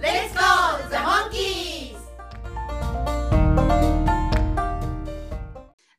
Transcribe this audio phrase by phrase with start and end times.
[0.00, 1.96] Let's go, the monkeys!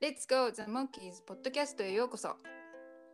[0.01, 1.21] Let's go the monkeys.
[1.27, 2.29] ポッドキャストへようこそ。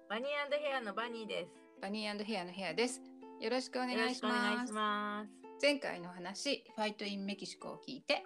[0.08, 1.52] バニーヘアのバニーです。
[1.82, 3.02] バニーヘアのヘアです。
[3.42, 4.22] よろしくお願いします。
[4.22, 5.30] くお願いします。
[5.60, 8.24] 前回の話ファイトインメキシコを聞いて。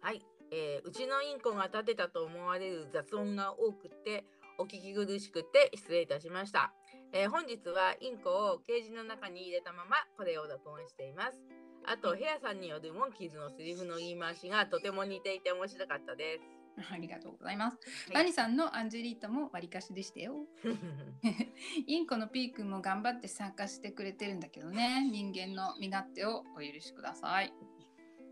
[0.00, 4.24] はい、えーうちのインコが立てたと思われる雑音が多くて
[4.56, 6.72] お聞き苦しくて失礼いたしました、
[7.12, 11.42] えー本日はインコをケージの中に入れたままこれを録音しています
[11.86, 16.58] あとヘアさんによるモンキーズのセリフの言い回しがとても似ていて面白かったです。
[16.92, 18.14] ありがとうございます、はい。
[18.14, 20.46] バニさんのアンジェリータも割りかしでしたよ。
[21.86, 25.08] インコのピー君も頑張って参加してくれてるんだけどね。
[25.10, 27.52] 人間の身勝手をお許しください。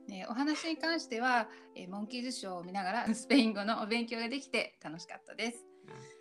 [0.06, 5.75] ねお話に関しては、えーモンキーズショーを見ながらスペイン語のお勉強ができて楽しかったです。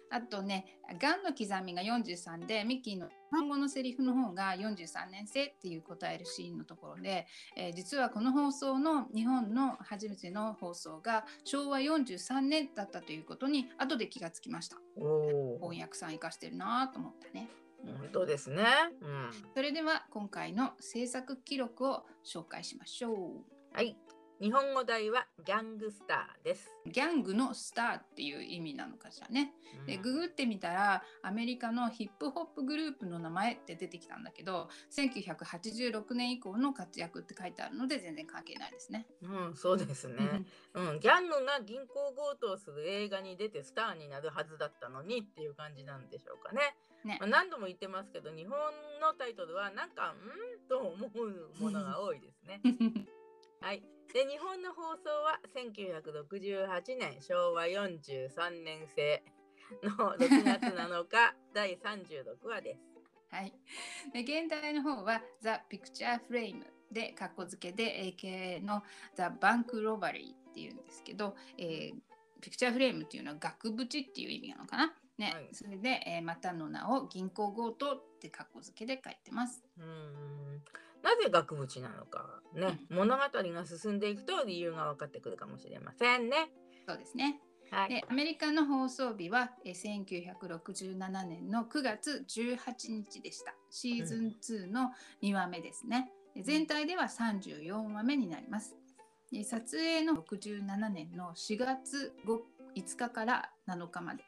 [0.09, 14.77] あとね、ガンの刻みが43で、ミッキーの日本語のセリフの方が43年生っていう答えるシーンのところで、えー実はこの放送の日本の初めての放送が昭和43年だったということに後で気がつきました。
[15.59, 17.49] 翻訳さん生かしてるなと思ったね。
[17.83, 18.65] 本当ですね
[19.01, 23.75] うんそれでは今回の制作記録を紹介しましょう。
[23.75, 23.97] はい
[24.41, 29.53] 日本語題はギャングスターです、ギャングのスターっていう意味なのかしらね。
[29.79, 39.05] うんでググってみたらアメリカのヒップホップグループの名前って出てきたんだけど1986年以降の活躍って書いてあるので全然関係ないですね。
[39.21, 40.45] うん、そうですね。
[40.73, 46.75] うん、ギャングが銀行強盗する映画に出てスターになるはずだったのにっていう感じなんでしょうかね。
[47.03, 48.57] ねまあ、何度も言ってますけど、日本
[48.99, 50.15] のタイトルはなんか、ん
[50.67, 52.61] と思うものが多いですね。
[53.61, 53.83] はい。
[54.15, 59.21] で、日本の放送は1968年、昭和43年製
[59.83, 62.79] の6月7日、第36話です。
[63.29, 63.53] はい、
[64.13, 68.83] で現代の方は「ザ・ピクチャー・フレーム」でカッコ付けで AKA の
[69.15, 71.95] 「ザ・バンク・ロバリー」っていうんですけど、えー
[72.39, 74.93] ピクチャーフレームっていうのは額縁っていう意味なのかな？
[75.17, 79.61] ね、はいそれで、えーまたの名を銀行強盗ってカッコ付けで書いてます。
[79.77, 80.63] うーん
[81.05, 86.49] なぜ額縁なのかね、物語が進んでいくと理由が分かってくるかもしれませんね。
[86.87, 87.39] そうですね。
[87.69, 87.89] はい。
[87.89, 92.57] でアメリカの放送日はえー1967年の9月18
[92.89, 93.53] 日でした。
[93.69, 96.11] シーズン2の2話目ですね。
[96.33, 98.75] で全体では34話目になります。
[99.31, 102.39] で撮影の67年の4月 5,
[102.77, 104.23] 5日から7日まで。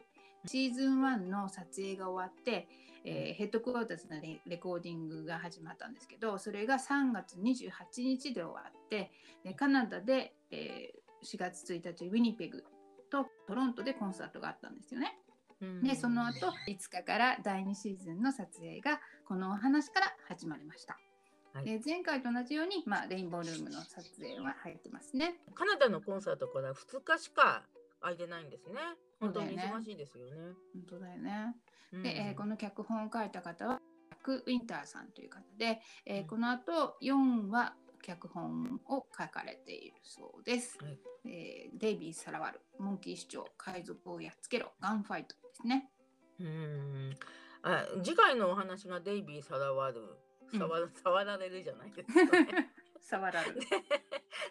[0.46, 2.68] シーズン1の撮影が終わって、
[3.03, 7.72] えーヘッドクォーターズのレレコーディングが始まったんですけどそれが3月28
[8.03, 9.12] 日で終わって
[9.44, 12.63] でカナダで、えー4月1日ウィニペグ
[13.12, 15.18] とトロントでコンサートがあったんですよね。
[15.62, 20.97] うんでその後5日から第2シーズンの撮影がこのお話から始まりました。
[21.53, 25.40] はいで前回と同じように、まあ、レインボールームの撮影は入ってますね。
[25.56, 27.64] カナダのコンサートから2日しか
[28.02, 28.79] 空いてないんですね。
[29.19, 30.31] 本当に忙しいですよね。
[30.73, 31.55] 本当だよね。
[31.94, 40.78] うんで、えーこの脚本を書いた方はジャック・ウィンターさんという方で、えーうんこの後4話脚本を書かれているそうです。
[40.83, 45.89] はいえーデイビー・サラワル、モンキー市長、海賊をやっつけろ、ガンファイトですね。
[46.39, 47.17] うん
[47.63, 50.01] あ次回のお話がデイビー・サラワル。
[50.01, 50.17] うん
[51.03, 52.72] 触られるじゃないですか、ね。
[53.01, 53.59] 触られる。
[53.59, 53.67] で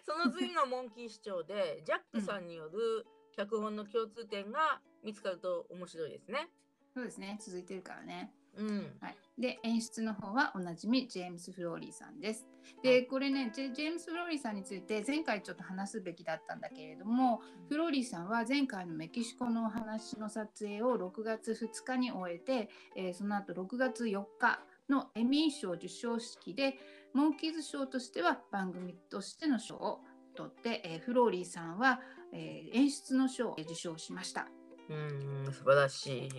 [0.05, 3.05] その次がモンキー市長でジャックさんによる
[3.37, 6.49] 脚本の共通点が見つかると面白いですね。
[6.95, 8.31] そうですね、続いてるからね。
[8.57, 8.97] うん。
[8.99, 12.47] はい、で演出の方はおなじみジェームス・フローリーさんです。
[12.47, 24.59] はでいこれねジェームス・フローリーさんについて前回ちょっと話すべきだったんだけれどもフローリーさんは前回のメキシコのお話の撮影を6月2日に終えて、えーその後6月4日
[24.89, 26.79] のエミー賞授賞式で
[27.13, 29.99] モンキーズ賞としては番組としての賞を
[30.35, 31.99] 取って、えーフローリーさんは、
[32.37, 34.47] えー演出の賞を受賞しました。
[34.89, 36.29] うん、素晴らしい。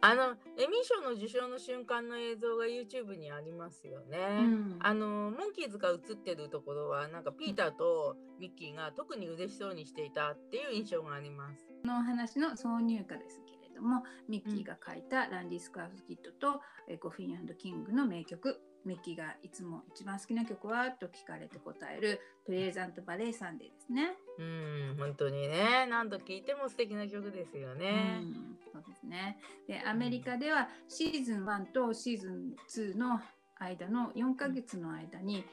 [0.00, 0.24] あの
[0.58, 4.18] エミー賞の受賞の瞬間の映像が YouTube にありますよね。
[4.40, 11.66] うんあのモンキーズが映ってるところはなんかピーターとミッキーが特に嬉しそうにしていたっていう印象があります。
[11.82, 20.90] このお話の挿入歌ですけれどもミッキーが書いたランディ・スカーフ・キッドと、えーゴフィンキングの名曲「ミッキーがいつも一番好きな曲は？
[20.92, 24.14] と聞かれて答えるプレゼントバレエサンデーですね。
[24.38, 28.20] うん、本当にね、何度聞いても素敵な曲ですよね。
[28.22, 29.38] うんそうですね。
[29.66, 33.20] で、アメリカではシーズン1とシーズン2の
[33.56, 35.44] 間の4ヶ月の間に、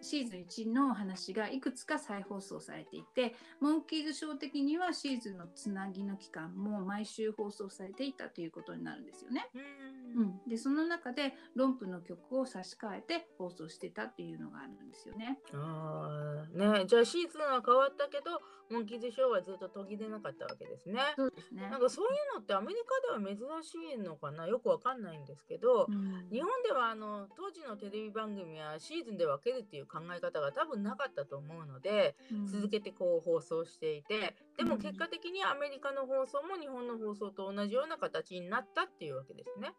[0.00, 9.48] シーズン1の話がいくつか再放送されていて、モンキーズショー的にはシーズンのつなぎの期間も毎週放送されていたということになるんですよね。
[9.54, 15.38] うんうん、でその中でロンプの曲を差し替えて放送してたっていうのがあるんですよね。
[15.52, 18.40] あーね、じゃあシーズンは変わったけど、
[18.70, 21.00] モンキーズショーはずっと途切れなかったわけですね。
[21.16, 21.68] そうですね。
[21.70, 24.46] なんかそういうのってアメリカでは珍しいのかな？
[24.46, 26.28] よくわかんないんですけど、うん。
[26.30, 32.46] 日本ではあの当時のテレビ番組はシーズンで分けるっていう考え方が多分なかったと思うので、うん。
[32.46, 34.80] 続けてこう放送していてでもうん。
[34.80, 39.72] 結果的にアメリカの放送も日本の放送と同じような形になったっていうわけですね。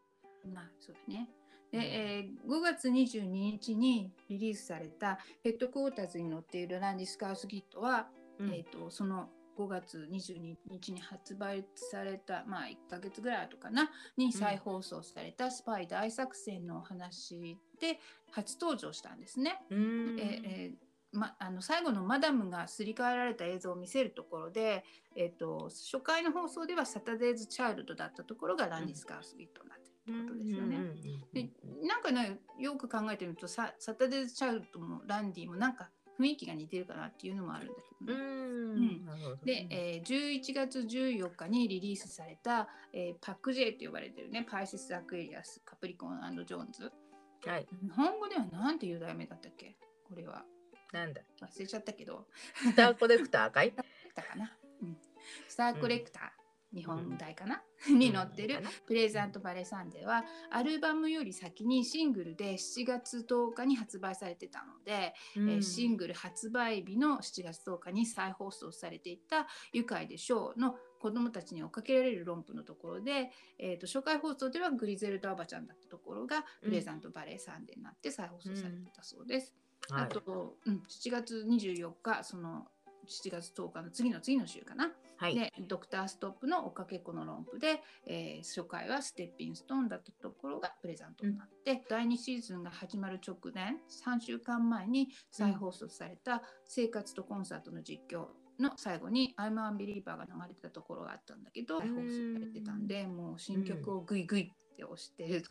[0.45, 1.29] まあそうだね。
[1.71, 8.07] で、えー5月22日にリリースされたヘッドクォーターズに載っているランディ・スカウス・ギットは、
[8.39, 8.49] うん。
[8.49, 17.99] えー、とその5月22日に発売された、まあ、1ヶ月ぐらい後かなに再放送されたスパイ大作戦のお話で
[18.31, 19.59] 初登場したんですね。
[19.69, 20.19] うーん。
[20.19, 24.85] えーえーま、あの最後のマダムがすり替えられた映像を見せるところで、
[25.15, 30.63] えー、と初回の放送ではサタデーズ・チャイルドだったところがランディ・スカウス・ギットになってるってことですよね。
[30.63, 30.93] うんうんうんうん。
[31.33, 31.49] で
[31.87, 35.89] なんかねよく考えてみるとササタデーズ・チャイルドもランディもなんか
[36.19, 38.19] 雰囲気が似てるかなっていうのもあるんだけどね。
[38.19, 39.45] うーん。
[39.45, 46.91] で、えー11月14日にリリースされた、えーパック J と呼ばれてるね Pisces, Aquarius, Capricorn Jones。
[47.45, 49.77] はい、日本語ではなんていう題名だったっけ？
[50.03, 50.43] これは。
[50.91, 51.21] なんだ。
[51.41, 52.27] 忘れちゃったけど。
[52.53, 53.71] スターコレクターかい？
[53.71, 54.51] だったかな、
[54.81, 54.97] うん、
[55.47, 56.23] スターコレクター、
[56.73, 65.49] 日本題かな、に載ってる Pleasant Valley Sunday はアルバムより先にシングルで7月10日に発売されてたので、うん。
[65.49, 79.53] えーシングル発売日の7月10日に再放送されていた「愉快でしょう」の子供たちに追っかけられる romp のところで、えー、と初回放送ではグリゼルダおばちゃんだったところがプレゼントバレーサンデーになって再放送されてたそうです。
[79.89, 80.03] はい。
[80.03, 82.67] あと、うん、7月24日その
[83.09, 93.75] 7月10日の次の次の週かな、はいでドクターストップの追っかけっこの論布で、えー初回はステッピンストーンだったところがプレゼントになって、第2シーズンが始まる直前
[94.05, 98.27] 3週間前に再放送された生活とコンサートの実況
[98.59, 105.43] の最後に「I'm a Unbeliever」が流れてたところがあったんだけど再放送されてたんでもう新曲をグイグイって押してる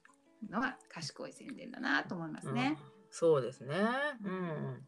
[0.49, 2.79] のは賢い宣伝だなと思いますね。
[2.93, 3.75] うんそうですね。
[4.23, 4.87] うん。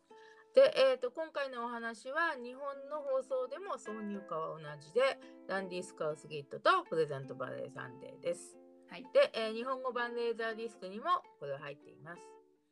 [0.55, 5.19] で、えー、と今回のお話は日本の放送でも挿入歌は同じで
[5.49, 8.57] ランディ・スカウスギットとプレゼントバレーサンデーです。
[8.91, 11.07] はい、で、えー日本語版レーザーディスクにも
[11.39, 12.23] これ入っています。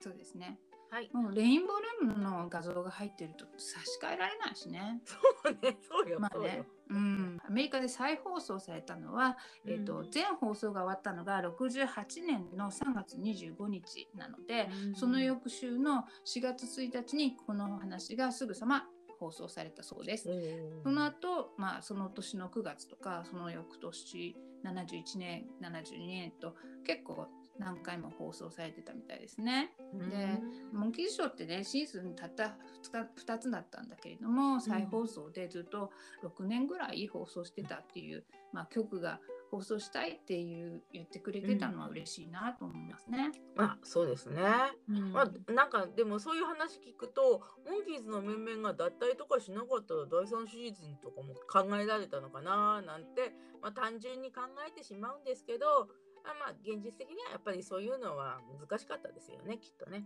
[0.01, 0.59] そうですね。
[0.91, 1.11] はい。
[1.13, 5.01] もうレインボールームの画像が入ってると差し替えられないしね。
[5.05, 5.17] そ
[5.51, 9.37] うね、そうよ、まあそううん、アメリカで再放送されたのは、
[9.67, 18.87] えっとうん全放送が終わったのが68年の3月25日なので、うんその翌週の4月1日にこの話がすぐさま
[19.21, 20.31] 放送されたそうです。
[20.31, 29.73] うんその後、まあその年の9月とかその翌年71年72年と結構何回も放送されてたみたいですね。
[29.93, 30.41] で
[30.73, 35.91] モンキーショーってねシーズンたった2日2つだったんだけれども再放送でずっと
[36.23, 43.33] 6年ぐらい放送してたっていう、まあ、局が放送したいっていう言ってくれてたのは嬉しいなと思いますね。
[43.57, 44.43] あ、そうですね。
[44.91, 55.89] うんまあ、なんかでもそういう話聞くとモンキーズの面々が脱退とかしなかったら第3シーズンとかも考えられたのかななんて、まあ、単純に考えてしまうんですけど
[56.29, 60.05] あまあ現実的にはやっぱりそういうのは難しかったですよねきっとね。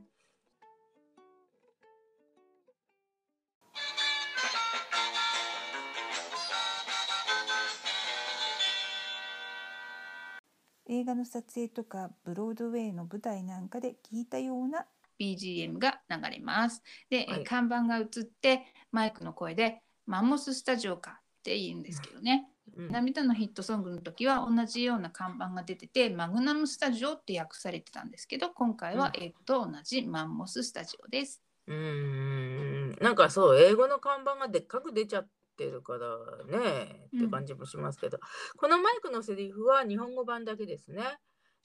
[10.87, 14.87] 映画の撮影とかブロードウェイの舞台なんかで聞いたような
[15.19, 16.83] BGM が流れます。
[17.09, 22.49] で、えはい看板が映ってマイクの声で「マンモススタジオか」って言うんですけどね。
[22.77, 31.43] うん涙のヒットソングの時は同じような看板が出ててマグナムスタジオって訳されてたんですけど今回は英語と同じマンモススタジオです。
[31.67, 38.19] うーんなんかそう英語の看板がでっかく出ちゃってるからねって感じもしますけど、
[38.57, 41.03] このマイクのセリフは日本語版だけですね。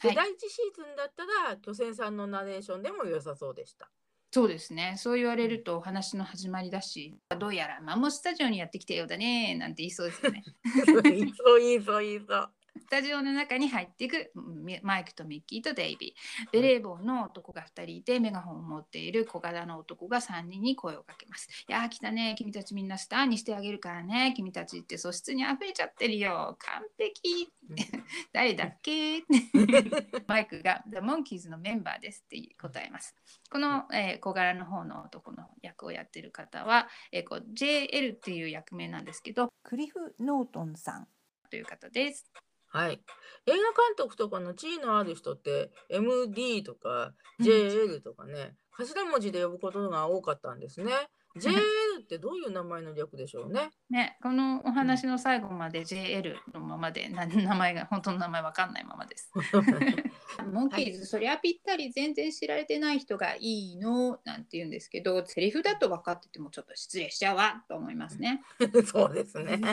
[0.02, 3.90] で、はい第一シーズンだったら巨泉さんのナレーションでも良さそうでした。
[4.38, 4.94] そうですね。
[4.98, 10.44] そう言われるとお話の始まりだしどうやらマンモススタジオにやってきたようだねなんて言いそうですよね。
[10.86, 12.90] そう言いそう言いそう言いそう。
[12.90, 16.52] タジオの中に入っていくみマイクとミッキーとデイビー。
[16.52, 22.36] ベレー帽の男が2人いてメガホンを持っている小柄な男が3人に声をかけます「いやー来たね。
[22.38, 24.34] 君たちみんなスターにしてあげるからね。
[24.36, 26.56] 君たちって素質にあふれちゃってるよ。
[26.60, 27.52] 完璧。
[28.32, 29.24] 誰だっけ?
[30.28, 33.16] 」マイクが「The Monkeys のメンバーです」って答えます。
[33.50, 41.08] この、えー小柄の方の男の役をやってる方は、えーこう JL っていう役名なんですけどクリフ・ノートンさん。
[41.50, 42.30] という方です。
[42.78, 43.02] はい。
[43.48, 50.92] 映画監督とかの地位のある人って MD とかうん JL とかね、頭文字で呼ぶことが多かったんですね。
[51.38, 51.56] JL
[52.00, 53.72] ってどういう名前の略でしょうね？
[53.90, 59.32] ね、このお話の最後まで JL のままでな名前が本当の名前わかんないままです。
[60.52, 64.20] モンキーズ、そりゃぴったり全然知られてない人がいいの？
[64.24, 68.42] なんて言うんですけどセリフだと分かっててもちょっと失礼しちゃうわと思いますね。
[68.86, 69.58] そうですね。
[69.62, 69.72] まあ、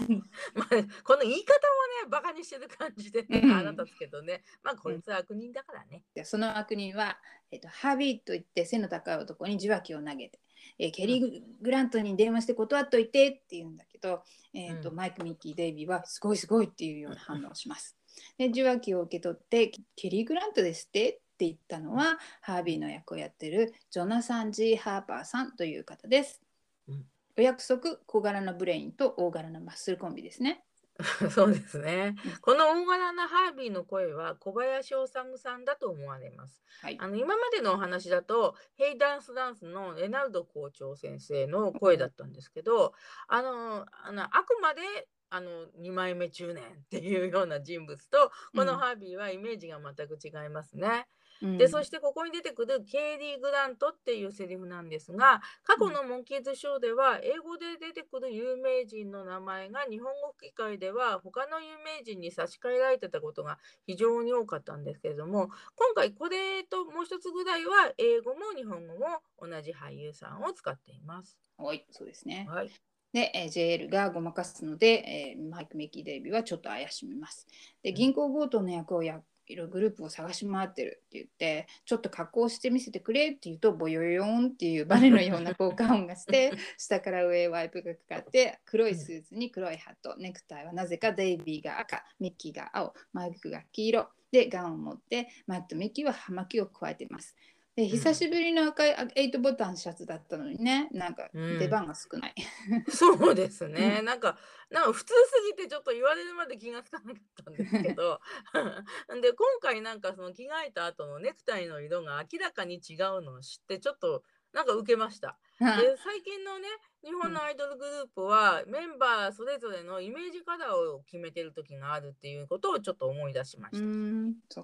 [1.02, 4.42] この言い方もね、バカにしてる感じで、ねうんあなたですけどね。
[4.62, 6.02] まあ、こいつは悪人だからね。
[6.14, 7.18] でその悪人は、
[7.50, 10.40] えっと、ハービーといって背の高い男に受話器を投げて、
[10.78, 17.96] えーケリー・グラントに電話して断っといてって言うんだけど、えーとうんマイク・ミッキー・デイビーはすごいすごいっていうような反応をします。
[18.38, 26.40] で受話器を受け取ってケリー・グラントですってって言ったのはハービーの役をやってるジョナサン・ジー・ハーパーさんという方です。
[26.88, 27.04] うん
[27.36, 30.62] お約束小柄なブレインと大柄なマッスルコンビですね。
[31.30, 32.32] そうですねうん。
[32.38, 36.62] この大柄なハービーの声は小林修さんだと思われます。
[36.80, 42.94] はいあの今までのお話だと「ヘイダンスダンス」のレナルド校長先生の声だったんですけど
[43.26, 51.08] あのあのあくまであの2枚目中年っていうような人物とこのハービーはイメージが全く違いますね。
[51.40, 71.38] でそしてここに出てくるケイリー・グラントっていうセリフなんですが過去のモンキーズショーでは英語で出てくる有名人の名前が日本語吹き替えでは他の有名人に差し替えられてたことが非常に多かったんですけれども今回これともう一つぐらいは英語も日本語も同じ俳優さんを使っています。
[71.56, 72.46] はい、そうですね。
[72.48, 72.70] はい、
[73.12, 77.46] で、えー JL がごまかすので、えーマイク・ミッキー・デイビーはちょっと怪しみます。
[77.82, 79.20] で、銀行強盗の役をや
[79.52, 94.08] るグループを探し回ってるって言って、ちょっと格好して見せてくれって言うと、ボヨヨンっていうバネのような効果音がして、 下から上へワイプがかかって、黒いスーツに黒いハット、ネクタイはなぜかデイビーが赤、ミッキーが青、マイクが黄色。
[94.30, 97.36] で、ガンを持って、マイクとミッキーは葉巻を加えています。
[97.76, 101.58] で久しぶりの赤い8ボタンシャツだったのにね、なんかうん。
[101.58, 102.34] 出番が少ない。
[102.88, 104.38] そうですね、なんか
[104.70, 108.20] なんか普通すぎてちょっと言われるまで気がつかなかったんですけど
[109.20, 115.36] で今回なんかその着替えた後のネクタイの色が明らかに違うのを知ってちょっとなんか受けました。
[115.58, 115.66] で
[115.96, 116.68] 最近のね
[117.02, 123.82] 日本のアイドルグループは、メンバーそれぞれのイメージカラーを決めてる時があるっていうことをちょっと思い出しまうし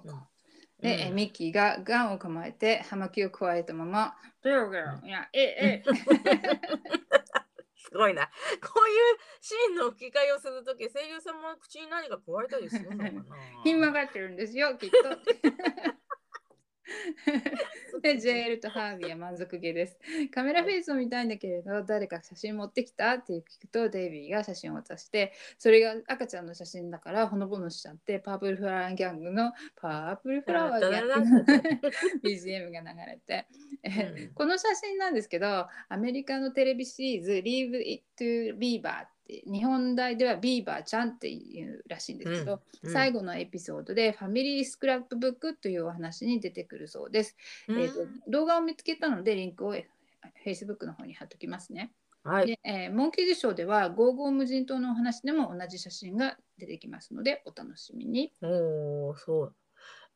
[0.09, 0.27] た。
[0.87, 1.15] ん、そうん。
[1.15, 5.83] ミッキーがガンを構えて葉巻を加えたまま、ブルブルいや、え、え、
[7.75, 8.25] すごいな。
[8.25, 8.31] こ
[8.85, 13.25] ういうシーンの吹き替えをするとき、声優さんも口に何か加えたりするのかな。
[13.63, 14.97] ひん曲がってるんですよ、きっと。
[18.01, 19.97] で、JL とハービーは満足げです。
[20.33, 31.41] カメラフェイスを見たいんだけれど、誰か写真持ってきたって聞くと、デイビーが写真を渡して、それが赤ちゃんの写真だから、ほのぼのしちゃって、パープルフラワーギャングのパープルフラワーギャング。
[32.23, 33.47] BGM が流れて、
[33.83, 42.55] えうんこの写真なんですけどアメリカのテレビシリーズ「Leave It to Beaver」って日本題ではビーバーちゃんっていうらしいんですけど、う
[42.87, 47.37] ん最後のエピソードで「ファミリースクラップブック」というお話に出てくるそうです。
[47.67, 49.75] うんえーと動画を見つけたのでリンクを
[50.45, 51.93] Facebook の方に貼っときますね。
[52.23, 52.47] はい。
[52.47, 58.33] でえーモンキーズショーでは「ゴーゴー無人島」のお話でも同じ写真が出てきますのでお楽しみに。
[58.41, 59.55] おお、そう。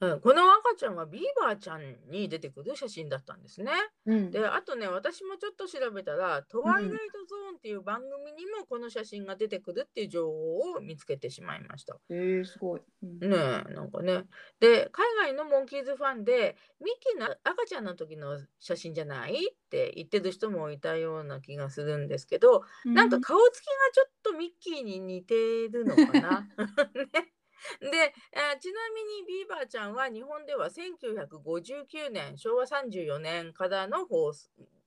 [0.02, 3.72] うん、この赤ちゃんはビーバーちゃんに出てくる写真だったんですね。
[4.06, 11.98] うんで、あとね、私もちょっと調べたら、トワイライトゾーンっていう番組にもこの写真が出てくるっていう情報を見つけてしまいました。
[12.10, 12.82] えー、すごい。
[13.04, 13.38] うんね
[13.70, 14.26] え、なんかね。
[14.60, 19.38] で、海外のモンキーズファンで、ミッキーの赤ちゃんの時の写真じゃないっ
[19.70, 25.36] て言ってる人もいたような気がするんですけど、なんか顔つきがちょっとミッキーに似て
[25.70, 26.48] るのかな。
[27.14, 27.34] ね、
[27.80, 34.32] であちなみにビーバーちゃんは日本では1959年昭和34年からの放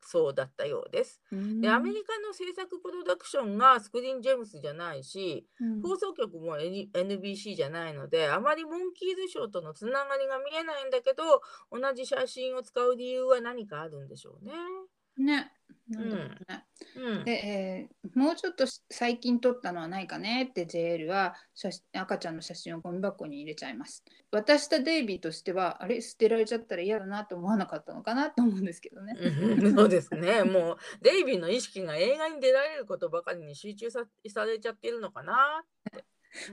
[0.01, 1.21] 送だったようです。
[1.61, 11.41] でアメリカの制作プロダクションがスクリーンジェームスじゃないしうん放送局も N- NBC じゃないのであまりモンキーズショーとのつながりが見えないんだけど
[11.73, 14.53] 同じ写真を使う理由は何かあるんでしょうね。
[15.19, 15.53] ね、
[15.89, 16.65] なんだろうね
[16.97, 24.03] うんで、えーもうちょっと最近撮ったのはないかねって JL は写真赤ちゃんの写真をゴミ箱に入れちゃいます。
[24.33, 29.15] 渡したデイビーとしてはあれ捨てられちゃったら嫌だなと思わなかったのかなと思うんですけどね。
[29.21, 30.43] うん そうですね。
[30.43, 35.65] もうデイビーの意識が映画に出られることばかりに集中さされちゃってるのかな。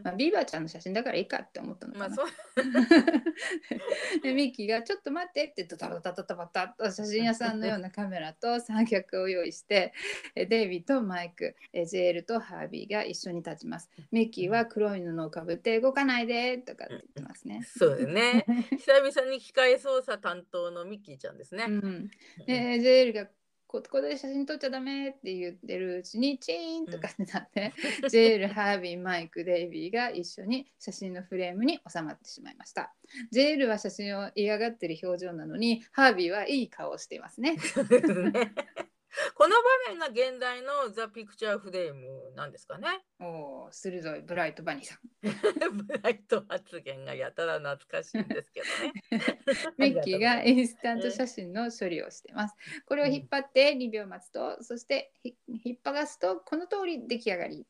[0.04, 2.08] まあ、ビーバーちゃんの写真だからいいかって思ったのかな。
[2.10, 2.28] まあそう。
[4.24, 9.94] でミッキーが「ちょっと待って」ってドタバタドタバタっと写真屋さんのようなカメラと三脚を用意して
[10.36, 13.90] えデイビーとマイクえジェールとハービーが一緒に立ちます。
[14.12, 17.62] ミッキーは黒い布をかぶって「動かないで」とかって言ってますね。
[17.66, 18.46] そうですね。
[18.78, 21.66] 久々に機械操作担当のミッキーちゃんですね。
[21.68, 22.10] うん、
[22.46, 23.30] でジェールが
[23.76, 27.74] こここで写真撮っちゃダメって言ってるうちにチーンとかってなって、
[28.10, 32.94] ジェール、ハービー、マイク、デイビーが一緒に写真のフレームに収まってしまいました。
[33.32, 37.58] ジェールは写真を嫌がってる表情なのに、ハービーはいい顔をしていますね。
[39.36, 39.56] この
[39.88, 42.88] 場面が現代のザ・ピクチャーフレームなんですかね。
[43.20, 45.00] おお、鋭いブライトバニーさん。
[45.86, 49.42] ブライト発言がやたら懐かしいんですけどね。
[49.78, 52.56] ミッキーがインスタント写真の処理をしています。
[52.86, 57.66] これを引っ張って2秒待つと、そしてひ引っ張がすとこの通り出来上がり。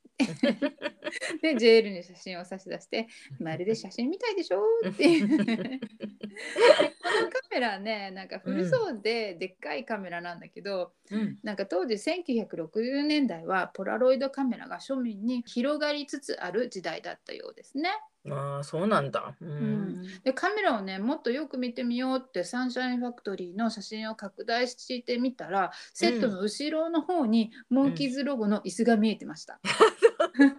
[1.42, 3.08] で、ジェールに写真を差し出して、
[3.40, 5.28] まるで写真みたいでしょっていう。
[5.28, 17.90] でこのカメラね、なんか古そうででっかいカメラなんだけど、うんなんか当時1960年代はポラロイドカメラが庶民に広がりつつある時代だったようですね。
[18.30, 19.36] ああ、そうなんだ。
[19.40, 20.02] うん。
[20.24, 29.60] でカメラをねもっとよく見てみようってサンシャインファクトリーの写真を拡大してみたらセットの後ろの方にモンキーズロゴの椅子が見えてました。
[29.64, 29.95] す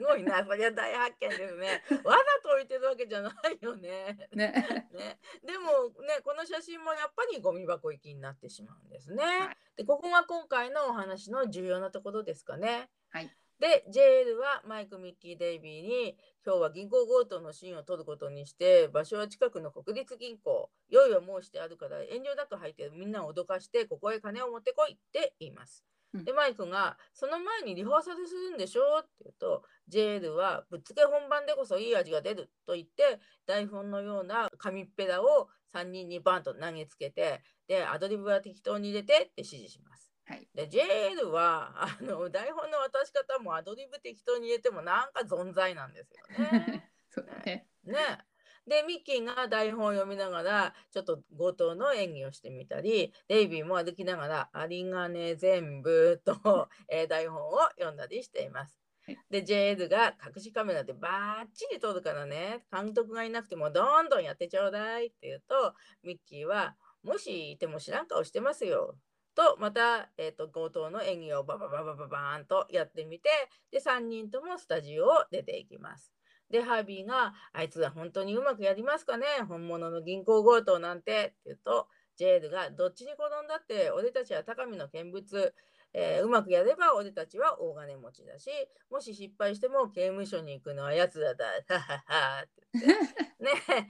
[0.07, 1.83] ごいな、そりゃ大発見ですね。
[2.05, 4.29] わざと置いてるわけじゃないよね。
[4.33, 9.25] ね、ね、でもねこの写真もやっぱりゴミ箱行きになってしまうんですね。
[9.25, 12.91] はいでここが今回のお話の重要なところですかね。
[13.11, 25.85] はいで JL はマイク・ミッキー・デイビーに今日は銀行強盗のシーンを撮ることにして場所は近くの国立銀行用意を申してあるから遠慮なく入ってみんなを脅かしてここへ金を持ってこいって言います。
[26.19, 40.13] うんでマイクが「その前にリハーサルするんでしょ?」って言うと JL は「ぶっつけ本番でこそいい味が出る」と言って台本のような紙っぺらを3人にバンと投げつけてでアドリブは適当に入れてって指示します。
[40.25, 46.91] はい、で JL はあの台本の渡し方もアドリブ適当に入れてもなんか存在なんですよね。
[47.09, 47.69] そうだね。
[47.85, 48.27] ね
[48.67, 59.19] でミッキーが台本を読みながらちょっと強盗の演技をしてみたりデイビーも歩きながら「ありがね全部と」えー台本を読んだりしていますはい。
[59.31, 68.99] で JL が隠しカメラでバーッチリ撮るからね監督がいなくてもどんどんやってちょうだいって言うとミッキーは「もしいても知らん顔してますよ」
[69.37, 73.29] とまた、えー、と強盗の演技をババババババーンとやってみて
[73.71, 76.16] で3人ともスタジオを出ていきます。
[76.51, 79.27] で、ハービーが、あいつは本当にうまくやりますかね？
[79.49, 81.13] 本物の銀行強盗なんて。
[81.13, 85.55] って言うと、ジェールが、どっちに転んだって、俺たちは高みの見物。
[85.99, 88.51] えーうまくやれば俺たちは大金持ちだし、
[88.91, 91.47] もし失敗しても刑務所に行くのは奴らだ。
[91.69, 93.15] はははって言って。
[93.43, 93.89] ねえ、ね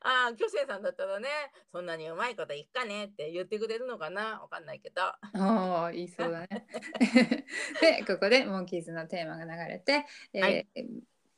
[0.00, 1.28] ああ、巨星さんだったらね、
[1.72, 3.06] そんなにうまいこといっかね？
[3.06, 4.40] って言ってくれるのかな？
[4.40, 5.02] わかんないけど。
[5.34, 6.66] おお、言いそうだね。
[7.82, 10.68] で、ここでモンキーズのテーマが流れて、えーはい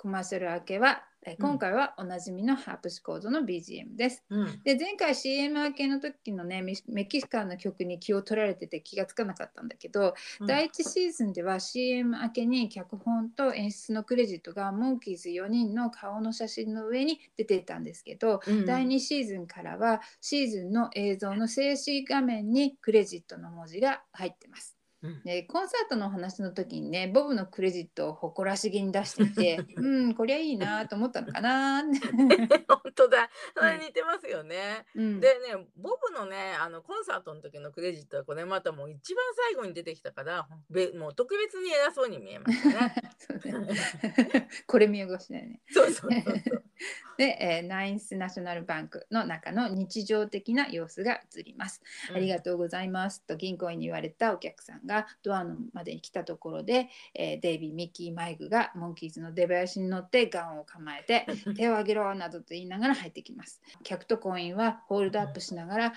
[0.03, 4.25] コマーシャル明けは、え今回はおなじみのハープシコードの BGM です。
[4.29, 4.61] うん。
[4.65, 10.15] で前回 CM 明けの時のねメメキシカンの曲に気を取られてて気がつかなかったんだけど、
[10.49, 24.72] 第1シーズンでは CM 明けに脚本と演出のクレジットがモンキーズ4人の顔の写真の上に出ていたんですけど、うん第2シーズンからはシーズンの映像の静止画面にクレジットの文字が入ってます。
[25.03, 31.83] うんでコンサートのお話の時にねボブのクレジットを誇らしげに出していて うんこりゃいいなと思ったのかな、
[32.69, 33.31] 本当だ。
[33.57, 34.87] それ似てますよね。
[34.95, 42.95] うん、でね、ボブのね、あのコンサートの時のクレジットはこれまたもう一番最後に出てきたから、べもう特別に偉そうに見えましたね。
[44.33, 45.61] ねこれ見汚しないね。
[45.71, 46.65] そうそうそうそう。
[47.19, 51.83] で、えーナインスナショナルバンクの中の日常的な様子が映ります。
[52.15, 63.63] ありがとうございますと銀行員に言われたお客さんがドアのまでに来たところで、えーデイビー、ミッキー、マイクがモンキーズの出囃子に乗ってガンを構えて 手を挙げろなどと言いながら入ってきます。
[63.83, 65.95] 客と行員はホールドアップしながら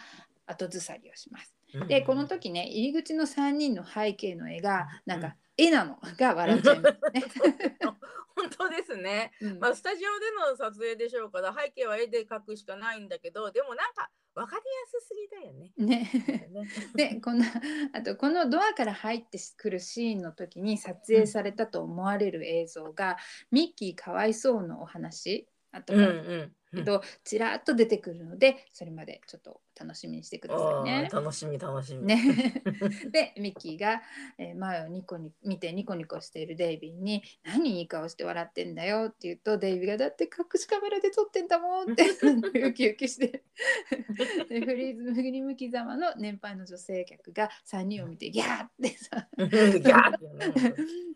[0.48, 1.55] 後ずさりをします。
[1.82, 7.24] うんでこの時ね入り口の3人の背景の絵がなんか絵なのが笑っちゃいますね。
[8.36, 9.32] 本当ですね。
[9.40, 15.72] うんまあ、スタジオでの撮影でしょうから背景は絵で描くしかないんだけどでもなんかわかりやすすぎだよね。
[15.78, 16.50] ね。
[16.50, 16.68] ね
[17.16, 17.46] でこの
[17.94, 23.18] あとこのドアから入ってくるシーンの時に撮影されたと思われる映像が、
[23.52, 31.16] ミッキーかわいそうのお話あとううんけど、ちらっと出てくるのでそれまでちょっと楽しみにしてくださいあねー。
[31.16, 32.06] 楽しみ楽しみ。
[32.06, 32.64] ね、
[33.12, 34.02] でミッキーが、
[34.38, 42.04] えー前をニコニ見てニコニコしているデイビーに「何いい顔して笑ってんだよ」って言うとデイビーが「だって隠しカメラで撮ってんだもん」って
[42.64, 43.44] ウキウキして
[44.50, 50.12] でフリーズ振り向きざまの年配の女性客が3人を見てギャーってさ ギャ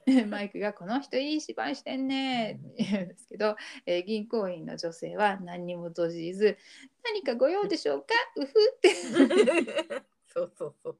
[0.07, 6.57] ーマイクが「この人いい芝居してんね」って言うんですけど、えー銀行員の女性は何にも閉じず
[7.03, 8.07] 「何かご用でしょうか？
[8.35, 8.89] うふ」っ て
[10.31, 10.93] そうそうそう。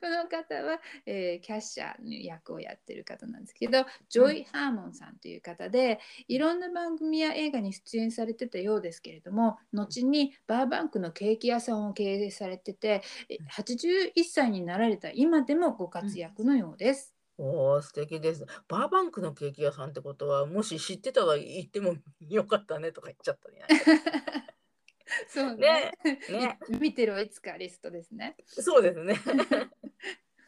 [0.00, 17.12] この方は、えーキャッシャーの役をやってる方なんですけどジョイ・ハーモンさんという方でいろんな番組や映画に出演されてたようですけれども後にバーバンクのケーキ屋さんを経営されててえ81歳になられた今でもご活躍のようです。
[17.38, 18.46] おお素敵です。
[18.68, 23.66] バーバンクのケーキ屋さんってことはもし知ってたら行ってもよかったねとか言っちゃったね。
[25.28, 28.36] そうねねね見てるはいつかリストですね。
[28.46, 29.16] そうですね。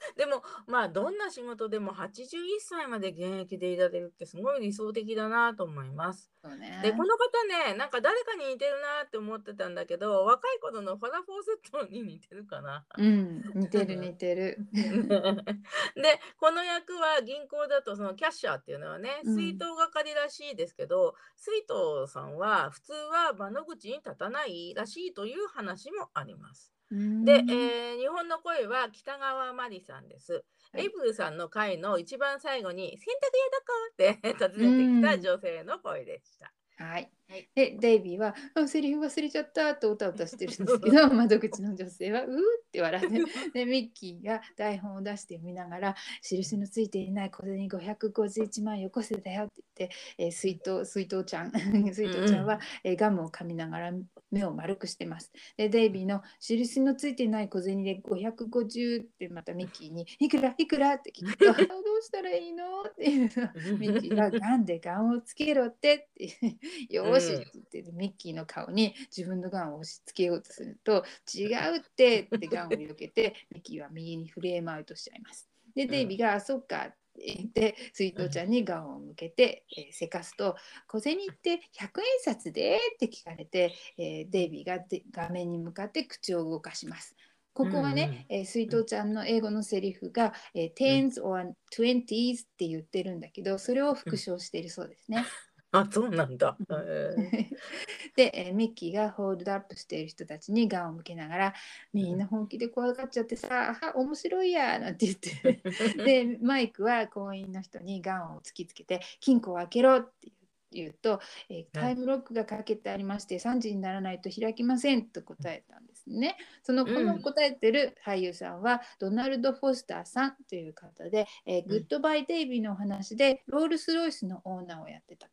[0.16, 6.30] でもまあどんな仕事でも81歳まで現役でいられるってすごい理想的だなと思います。
[6.58, 12.86] ねでこの方ねなんか誰かに似てるなって思ってたんだけど若い頃のファラ・フォーセットに似てるかな。
[12.96, 14.58] うん似てる似てる。
[14.72, 26.77] でこの役は銀行だとそのキャッシャーっていうのはねうん水筒係らしいですけど、水筒さんは普通は場の口に立たないらしいという話もあります。
[26.90, 30.32] で、えー日本の声は北川真理さんです。
[30.72, 33.72] はいエイプルさんの回の一番最後に洗濯屋どこ？
[33.92, 36.46] って 尋ねてきた女性の声でした。
[36.46, 37.10] はいはい。
[37.54, 42.36] で、デイビーは、あセリフ忘れちゃったと歌歌してるんですけど、 窓口の女性は、うーっ
[42.72, 43.18] て笑って、
[43.52, 51.52] で、ミッキーが台本を出して読みながら、印のついていない小銭551万よこせだよって言って、えー水筒、水筒ちゃん、
[51.92, 53.92] 水筒ちゃんは、えーガムを噛みながら
[54.30, 55.30] 目を丸くしてます。
[55.56, 62.82] で、デイビーの印のついていない小銭で550ってまたミッキーに、いくらいくらって聞くと、あどうしたらいいの？
[62.84, 63.78] っていうの。
[63.78, 66.56] ミッキーが「ガンでガンをつけろって」って
[66.90, 71.04] 「よーし」って言ってるミッキーの顔に自分のガンを押し付けようとすると
[71.34, 75.48] 「違うって」ってガンを避けて ミッキーは右にフレームアウトしちゃいます。
[75.74, 87.14] でデイビーが「あそっか」って言って水筒ちゃんにガンを向けて、えーせかすと「小銭って100円札で?」って聞かれて、えーデイビーがで画面に向かって口を動かします。
[87.52, 95.24] ここはね、えー水筒ちゃんの英語のセリフが、えー、10s or 20s って言ってるんだけど、それを復唱しているそうですね。
[95.70, 96.56] あそうなんだ。
[98.16, 101.54] で、えーミッキーがホールドアップしている人たちにガンを向けながら、
[101.92, 105.62] みんな本気で怖がっちゃってさ、あ面白いやなんて言って、
[106.02, 110.32] で、マイクは行員の人にガンを突きつけて、金庫を開けろって
[110.70, 116.36] 言うと、えータイムロックがかけてありまして、3時にならないと開きませんと答えたんですね。
[116.62, 117.06] そのこうん。
[117.06, 125.28] の答えてる俳優さんは、ドナルド・フォスターさんという方で、えーグッドバイ・デイビーのお話で、ロールス・ロイスのオーナーをやってた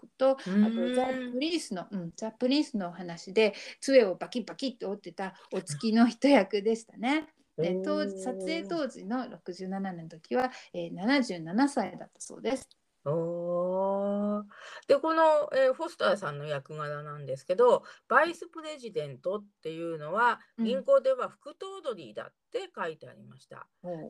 [0.00, 7.28] 役と、あとザ・プリンスの、うん、ザ・プリンスのお話で杖をバキバキって折ってたお月の人役でしたね。
[7.58, 12.66] で当時撮影当時の67年の時は、えー、77歳だったそうです。
[13.04, 14.42] おー
[14.88, 15.22] でこの、
[15.54, 23.66] えーフォスターさんの役柄なんですけどバイスプレジデントっていうのはうん銀行では副頭取だって書いてありました。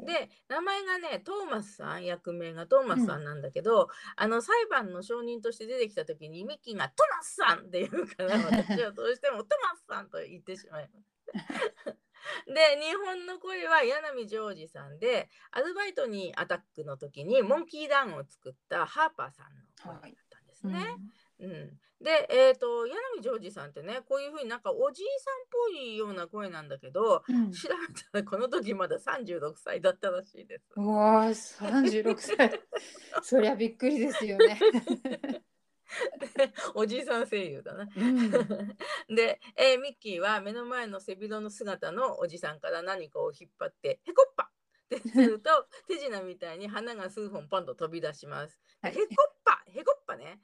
[0.06, 12.09] で、で名前がねトーマスさん役名がトーマスさんなんだけど、あの裁判の証人として出てきた時にミッキーが「トマスさん!」って言うから私はどうしても「トマスさん!」と言ってしまいます。
[12.46, 20.96] で日本の声は柳ジョージさんでアルバイトにアタックの時にモンキーダウンを作ったハーパーさんの声だったんですね。
[21.38, 30.64] うんで、えー、と柳ジョージさんってねこういうふうになんかおじいさんっぽいような声なんだけどうん調べたらこの時まだ36歳だったらしいです。
[30.76, 32.60] うわあ36歳
[33.22, 34.58] そりゃびっくりですよね。
[36.74, 37.88] おじいさん声優だな。
[37.96, 38.30] うん
[39.14, 44.50] で、えーミッキーは目の前の背広の姿のおじさんから何かを引っ張って「へこっぱ
[44.96, 48.60] 」ってすると手品みたいに花が数本ポンと飛び出します。
[48.82, 50.40] はいへこっぱへこっぱね。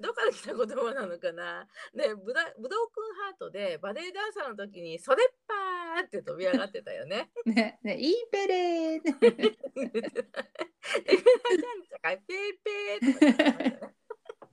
[0.00, 1.66] どっから来た言葉なのかな。
[1.94, 2.44] でブドウ
[2.90, 7.30] くんハートでバレエダンサーの時に「それっぱー!」って飛び上がってたよね。
[7.44, 9.32] ねねいいペレー言って
[12.26, 13.96] ペーペーとか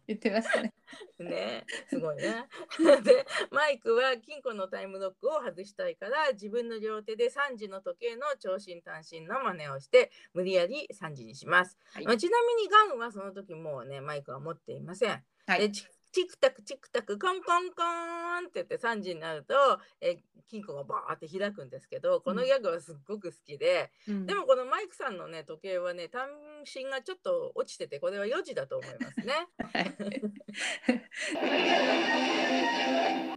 [0.08, 0.74] 言ってましたね
[1.20, 1.30] ね。
[1.30, 2.48] ね、すごいね。
[3.04, 11.78] で、マイクは金庫のタイムロックを外したいから、自分の両手で3時の時計の長針短針の真似をして、無理やり3時にします。
[11.94, 15.24] はいまあちなみにガンはその時もうね、マイクは持っていません。
[15.46, 15.70] はい。
[15.70, 15.72] で
[16.14, 19.56] チチクタクチクタクコンコンコーンって言って3時になると、
[20.00, 24.26] え金庫がバーって開くんですけどこのギャグはすっごく好きで、うん。
[24.28, 26.28] でもこのマイクさんのね時計はね単
[26.64, 29.34] 身がちょっと落ちててこれは4時だと思いますね。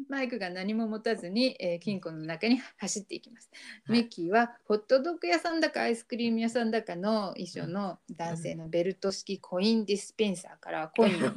[0.09, 3.51] マイクが何も持たずに、えー金庫の中に走っていきます。
[3.87, 3.99] はい。
[4.01, 11.29] ミッキーはホットドッグ屋さんだかアイスクリーム屋さんだかの衣装の男性のベルト式コインディスペンサーからコインを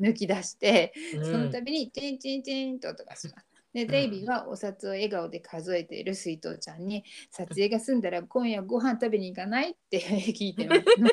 [0.00, 0.77] 抜き出して、
[1.24, 3.46] その度にチンチンチンと音がします。
[3.74, 10.00] でデイビーはお札を笑顔で数えている水筒ちゃんに撮影が済んだら今夜ご飯食べに行かないって
[10.32, 11.10] 聞いてますの。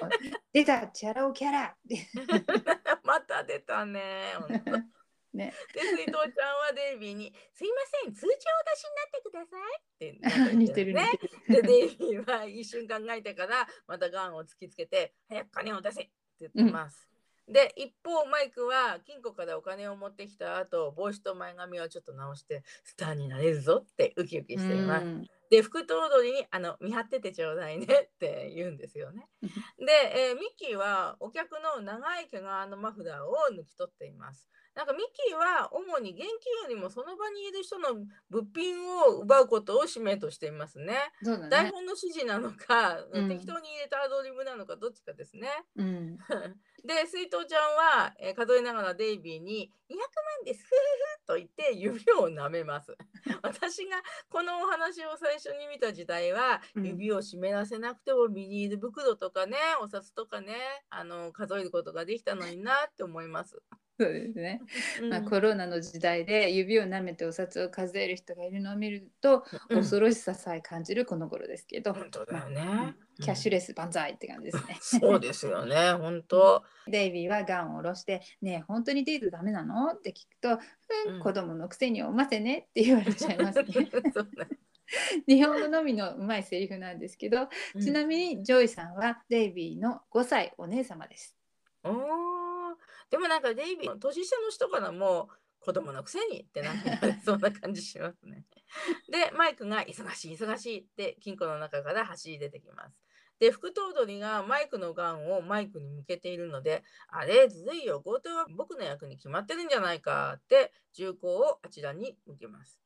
[0.54, 2.08] 出たチャラ男キャラって
[3.04, 4.02] また出たね。
[5.36, 5.54] ね。
[5.74, 7.76] で水筒ちゃんはデイビーに「すいま
[8.06, 8.40] せん通帳お出
[8.80, 11.12] しになってください」って似っててるね。
[11.50, 17.08] でデイビーは一瞬考えてからまたガンを突きつけて「早く金を出せ!」って言ってます。
[17.48, 25.06] で一方マイクは金庫からお金を持ってきた後帽子と前髪をちょっと直してスターになれるぞってウキウキしています。
[25.56, 29.28] うんで福と踊りにあの見張っててちょうだいねって言うんですよね。
[29.42, 29.50] で、
[30.30, 34.50] えーミッキーはお客の長い毛皮のマフラーを抜き取っています。
[34.76, 37.96] なんかミッキーは主に現金よりもその場にいる人の
[38.30, 38.76] 物品
[39.08, 40.98] を奪うことを使命としていますね。
[41.24, 41.50] ね。
[41.50, 45.48] 台本の指示なのか、うん適当に入れたアドリブなのかどっちかですね。
[45.78, 46.18] うん。
[46.84, 52.96] で水筒ちゃんは、えー数えながらデイビーに「200万ですふふふ」と言って指を舐めます。
[53.42, 60.56] 私がこのお話を最初に見た時代は、指を湿らせなくてもビニール袋とかねお札とかね
[60.90, 63.62] あの数えることができたのになって思います。
[64.00, 64.62] そうですね。
[65.02, 74.78] うんまあ、コロナの時代で指を舐めてお札を数える人がいるのを見ると、うん恐ろしささえ感じるこの頃ですけど、本当だよねまあキャッシュレス万歳って感じですね。
[74.82, 76.64] そうですよね本当。
[76.88, 80.60] デイビーはガンを下ろして「ねえ本当にデートダメなの?」って聞くと
[81.08, 83.66] 「うんうん子供のくせにおませね」って言われちゃいますね。
[85.28, 87.50] 日本語のみのうまいセリフなんですけど、
[87.82, 91.36] ちなみにジョイさんはデイビーの5歳お姉様です。
[91.84, 92.35] おー
[93.10, 96.92] でもなんかデイビー年下の人からも子供のくせにってなんか
[97.26, 98.46] そうな感じしますね。
[99.10, 102.96] でマイクが忙しい忙しいって金庫の中から走り出てきます。
[103.40, 112.80] で副頭取がマイクのガンをマイクに向けているのであれずるいよ強盗は僕の役に決まってるんじゃないかって銃口をあちらに向けます。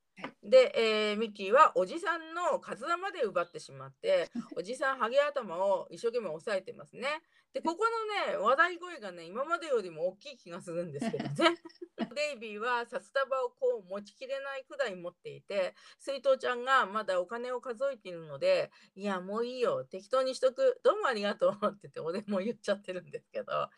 [0.43, 7.21] で、えーミッキーはおじさんのカツラまで奪ってしまっておじさんハゲ頭を一生懸命押さえてますね。
[7.53, 7.85] でここ
[8.29, 11.57] のね話題声がね今までよりも大きい気がするんですけどね。
[12.15, 23.69] デイビーは札束をこう持ちきれないくらい持っていて水筒ちゃんがまだお金を数えているので「いやもういいよ適当にしとくどうもありがとう」って言って俺も言っちゃってるんですけど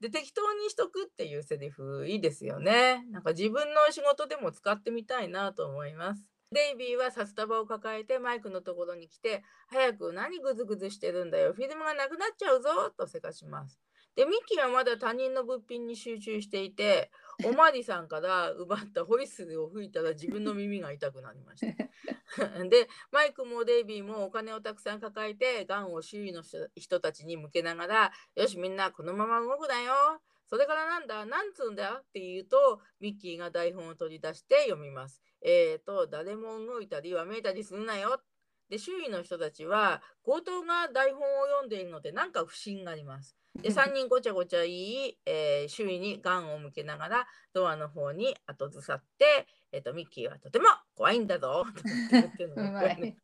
[0.00, 3.04] で適当にしとくっていうセリフいいですよね。
[3.10, 6.39] なんか自分の仕事でも使ってみたいなと思います。
[6.52, 13.80] デイビーは札束を抱えてマイクのところに来て「早く何グズグズしてるんだよフィルムがなくなっちゃうぞ」とせかします。
[14.16, 17.12] でミッキーはまだ他人の物品に集中していて
[17.44, 21.88] おまわりさんから奪ったホイッスルを吹いたら自分の耳が痛くなりました。
[22.68, 26.42] でマイクもデイビーもお金をたくさん抱えてガンを周囲の
[26.74, 31.24] 人たちに向けながら「よしみんなこのまま動くなよ」それからなんだ？
[31.26, 32.02] なんつうんだ？
[32.02, 35.22] って言うとミッキーが台本を取り出して読みます。
[35.42, 38.20] えーと誰も動いたりわめいたりするなよ。
[38.68, 43.36] で周囲の人たちは強盗が台本を読んでいるのでなんか不審があります。
[43.60, 52.96] で3人ごちゃごちゃ言い、えー周囲にガンを向けながらドアの方に後ずさって、えー、とミッキーはとても怖いんだぞと言って るうのまい。
[53.00, 53.16] で、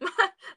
[0.00, 0.10] ま、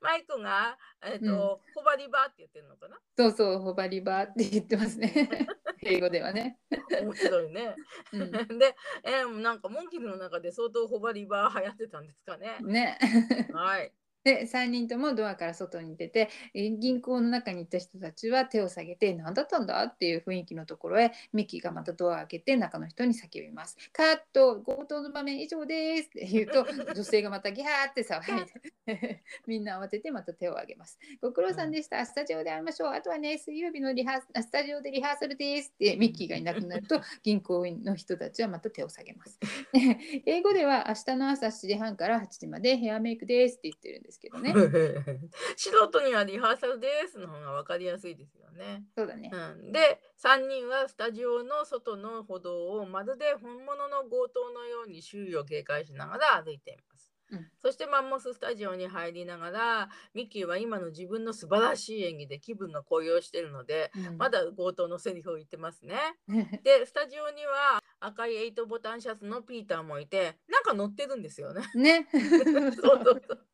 [0.08, 2.98] マイクが、えーとホバリバーって言ってるのかな？
[3.18, 5.12] そうそう、ホバリバーって言ってますね。
[5.84, 6.58] 英語ではね。
[7.02, 7.76] 面白いね。
[8.14, 12.58] うん で、えーなんかモンキーズの中で相当ホバリバー流行ってたんですかね。
[12.62, 12.98] ね。
[13.54, 13.92] はい。
[14.28, 19.82] で3人ともドアから外に出てえー銀行の中にいた人たちは手を下げて何だったんだ？
[19.84, 23.78] っていう雰囲気のところへミッキーがまたドアを開けて中の人に叫びます。
[23.94, 28.46] カット強盗の場面以上ですって言うと 女性がまたギャーって騒い
[28.86, 31.00] で みんな慌ててまた手を挙げます。
[31.22, 32.06] ご苦労さんでした。
[32.06, 32.90] スタジオで会いましょう。
[32.90, 39.40] あとはね水曜日のリハスタジオでリハーサルですってミッキーがいなくなると銀行員の人たちはまた手を下げます。
[40.26, 44.54] 英語では明日の朝7時半から8時までヘアメイクですって言ってるんですですけどね。
[45.56, 48.84] 素人にはリハーサルですの方が分かりやすいですよね。
[48.96, 49.30] そうだね。
[49.32, 57.14] うん、で3人はスタジオの外の歩道をまるで本物の強盗のように周囲を警戒しながら歩いています。
[57.30, 65.98] うんそしてマンモススタジオに入りながらミッキーは今の自分の素晴らしい演技で気分が高揚しているのでうんまだ強盗のセリフを言ってますね。
[66.64, 71.64] でスタジオには赤い8ボタンシャツのピーターもいてなんか乗ってるんですよね。
[71.76, 72.08] ね。
[72.82, 73.48] そうそうそう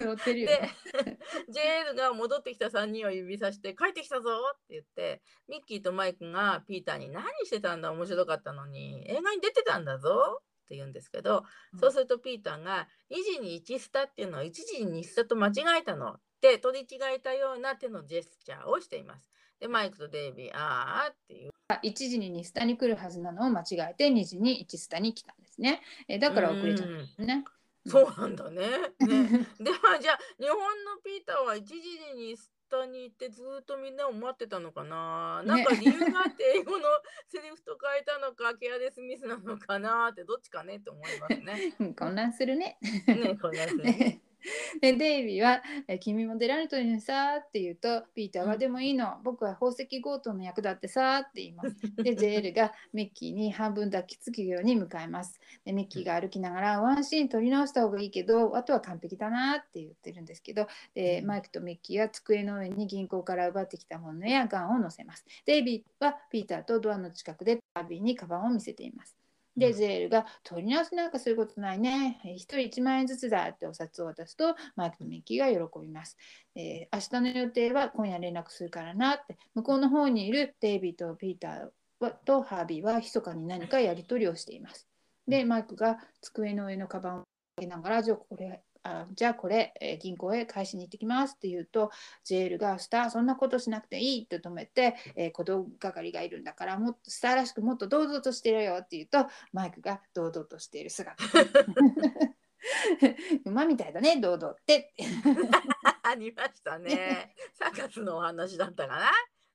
[0.00, 1.18] 乗ってるよでね。
[1.48, 7.90] JL が戻ってきた3人を指さして「帰ってきたぞ!」って言ってミッキーとマイクがピーターに「何してたんだ？
[7.92, 19.30] 面白かったのに映画に出てたんだぞ!」って言うんですけど、うんそうするとピーターが「2時に1スタっていうのを1時に2スタと間違えたの」って取り違えたような手のジェスチャーをしています。
[19.58, 21.50] でマイクとデイビー「ああ」っていう。
[21.82, 25.82] 1時に2スタに来るはずなのを間違えて2時に1スタに来たんですね。
[26.08, 27.44] えーだから遅れちゃったんですね。
[27.86, 28.68] そうなんだね。
[29.00, 31.76] ねではじゃあ日本のピーターは1時
[32.14, 36.84] にスタに行ってずーっとみんなを待ってたのかな、なんか理由があって英語の
[37.26, 41.74] セリフと変えたのかケアレスミスなのかなってどっちかねって思いますね。
[41.80, 42.78] うん混乱するね。
[43.06, 44.22] ねこんなやつね。
[44.80, 51.76] でデイビーはえ「君も出られるといいのにさ」って言うとピーターは「うんでもいいの僕は宝石強盗の役だってさ」って言います。
[51.96, 55.40] でジェールがミッキーに半分抱きつくように向かいます。
[55.64, 65.24] でミッキーが歩きながら「ワンシーン撮り直した方がいいけどあとは完璧だな」って言ってるんですけどでうんマイクとミッキーは机の上に銀行から奪ってきたものやガンを乗せます。
[65.44, 69.27] デイビーはピーターとドアの近くでバービーにカバンを見せています。
[69.58, 72.20] で、うんゼールが取り直しなんかすることないね。
[72.24, 76.16] えー一人1万円ずつだってお札を渡すと、マイクとミッキーが喜びます。
[76.54, 84.88] えー明日の予定は今夜連絡するからなって、向こうの方にいるデイビーとピーターはとハービーは密かに何かやり取りをしています。
[85.26, 87.24] で、マイクが机の上のカバンを
[87.56, 91.90] 開けながら、じゃあこれ、あじゃあこれ、えー銀行へ返しに行ってきますって言うと、
[92.24, 101.16] ジェールがスター、そんなことしなくていいって止めて、えー、小道係がいるんだから、もっとスターらしくもっと堂々としてるよって言うと、マイクが堂々としている姿。
[103.44, 104.94] 馬みたいだね、堂々って。
[106.02, 107.34] ありましたね。
[107.54, 108.96] サーカスのお話だったか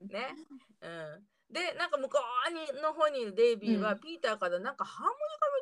[0.01, 0.07] な？
[0.07, 0.27] ね。
[0.81, 1.27] うん。
[1.51, 3.99] で、なんか向こうにの方にいるデイビーは、うん。
[3.99, 5.15] ピーターからなんかハーモニ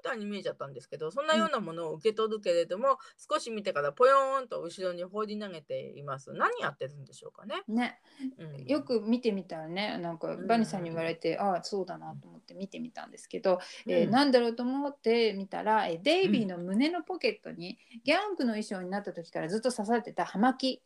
[0.04, 6.32] カみたいに見えちゃったんですけど、そんなようなものを受け取るけれども、少し見てからポヨーンと後ろに放り投げています。
[6.34, 7.64] 何やってるんでしょうかね。
[7.68, 8.00] ね、
[8.38, 20.82] うん、よく見てみたらね、なんかバニーさんに言われて、ああ、そうだなと思って見てみたんですけど、えーうんなんだろうと思ってみたら、えーデイビーの胸のポケットに、ギャングの衣装になった時からずっと刺されてた葉巻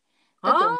[0.45, 0.77] だと思う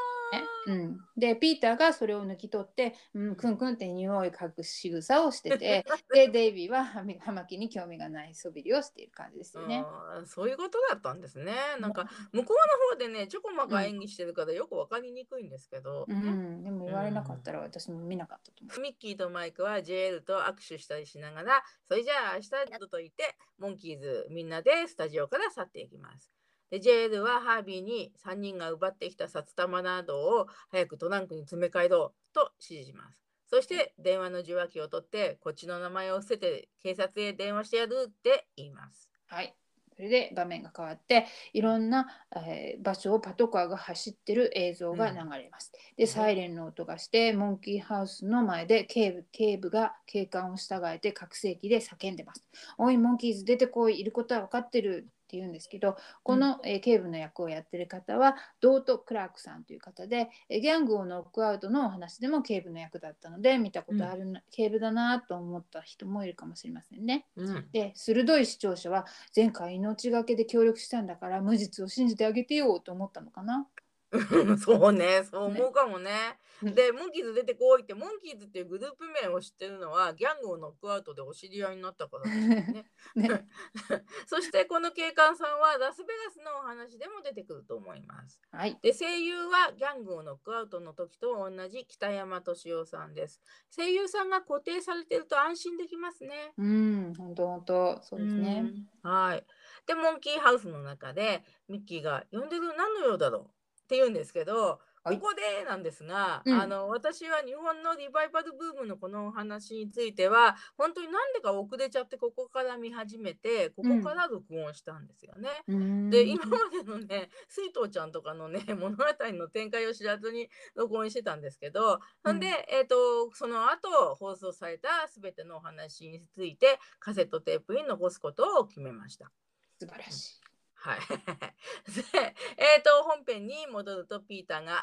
[0.67, 9.85] うん、でピーターがそれを抜き取って、うん、クンクンって匂い嗅ぐ仕草をしてて でデイビーは葉み葉巻に興味がないそびりをしている感じですよね。
[10.25, 11.53] そういうことだったんですね。
[11.79, 18.81] なんか向こうの方でね、ちょこまか演技してるからよくわかりにくいんですけど、ねうん、でも言われなかったら私も見なかったと思う。
[18.81, 22.49] ミッキーとマイクは JL と握手したりしながら、それじゃあ明日
[22.89, 26.31] と言って、モンキーズみんなでスタジオから去っていきます。
[26.69, 33.19] で、JL はハービーに3人が奪ってきた札束などを早くトランクに詰め替えろと指示します。
[33.47, 39.09] そして電話の受話器を取って、こっちの名前を捨てて警察へ電話してやるって言います。
[39.27, 39.55] はい。
[39.95, 45.71] それで場面が変わっていろんな、えー場所をパトカーが走ってる映像が流れます。
[45.95, 52.45] でサイレンの音がしてモンキーハウスの前で警部警部が警官を従えて拡声器で叫んでます。
[52.77, 67.25] おいモンキーズ出てこいいることは分かってるって言うんですけどこの、えー警部の役をやってる方はドート・クラークさんという方で、えーギャングをノックアウトのお話でも警部の役だったので見たことあるな、警部だなと思った人もいるかもしれませんね。
[67.35, 67.65] うん。
[67.71, 73.67] で鋭い視聴者は前回命がけで協力したんだから無実を信じてあげてよと思ったのかな。
[74.63, 76.11] そうね、そう思うかもね。
[76.39, 82.85] うんで、モンキーズ出てこいって、モンキーズっていうグループ名を知ってるのは、ギャングをノックアウトでお知り合いになったからですよね。
[83.15, 83.47] ね
[84.25, 88.41] そして、この警官さんはラスベガスのお話でも出てくると思います。
[88.51, 93.41] はい、で、声優はギャングをノックアウトの時と同じ北山敏夫さんです。
[93.75, 96.53] 声優さんが固定されてると安心できますね。
[96.57, 98.63] うん、本当本当そうですね。
[98.63, 99.45] うんはい。
[99.85, 115.49] で、モンキーハウスの中で、ミッキーが呼んでる何の用だろうって言うんですけど、はいここでなんですが、うんあの私は日本のリバイバルブームのこのお話については本当になんでか遅れちゃってここから見始めてここから録音したんですよね。
[115.67, 119.03] うんで今までのね水筒ちゃんとかのね 物語
[119.33, 124.89] の展開を知らずに録音してたんですけど、ほんで、えー、とその後放送された
[125.21, 129.31] 全てのお話についてカセットテープに残すことを決めました。
[129.77, 130.54] 素晴らしい。
[130.85, 130.99] はい。
[131.09, 134.81] で、えっ、と、本編に戻ると、ピーターが、あ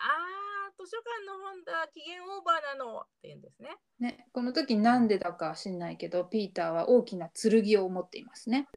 [0.76, 3.76] ー、図書館の本だ、期限オーバーなのって言うんですね。
[4.00, 8.68] ね、この時なんでだか知んないけどピーターは大きな剣を持っていますね。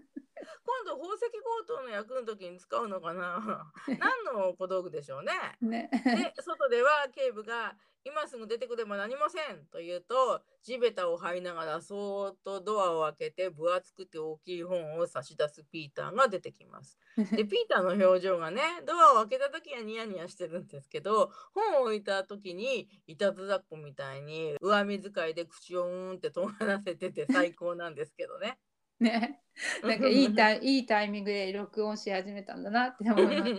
[0.63, 3.71] 今度、宝石強盗の役の時に使うのかな？
[3.99, 5.33] 何の小道具でしょうね。
[5.61, 7.75] ねで、外では警部が、
[8.07, 16.99] 今すぐ出てくれば何もせんと言うと、地べたを這いながらそーっとドアを開けて分厚くて大きい本を差し出すピーターが出てきます。
[17.17, 28.59] で、 ピーターの表情がね、ドアを開けた時はニヤニヤしてるんですけど、本を置いた時にいたずらっ子みたいに上目遣いで口をうーんって尖らせてて最高なんですけどね。
[28.99, 29.41] ね
[29.85, 33.53] なんかいいタイいいタイミングで録音し始めたんだなって思います。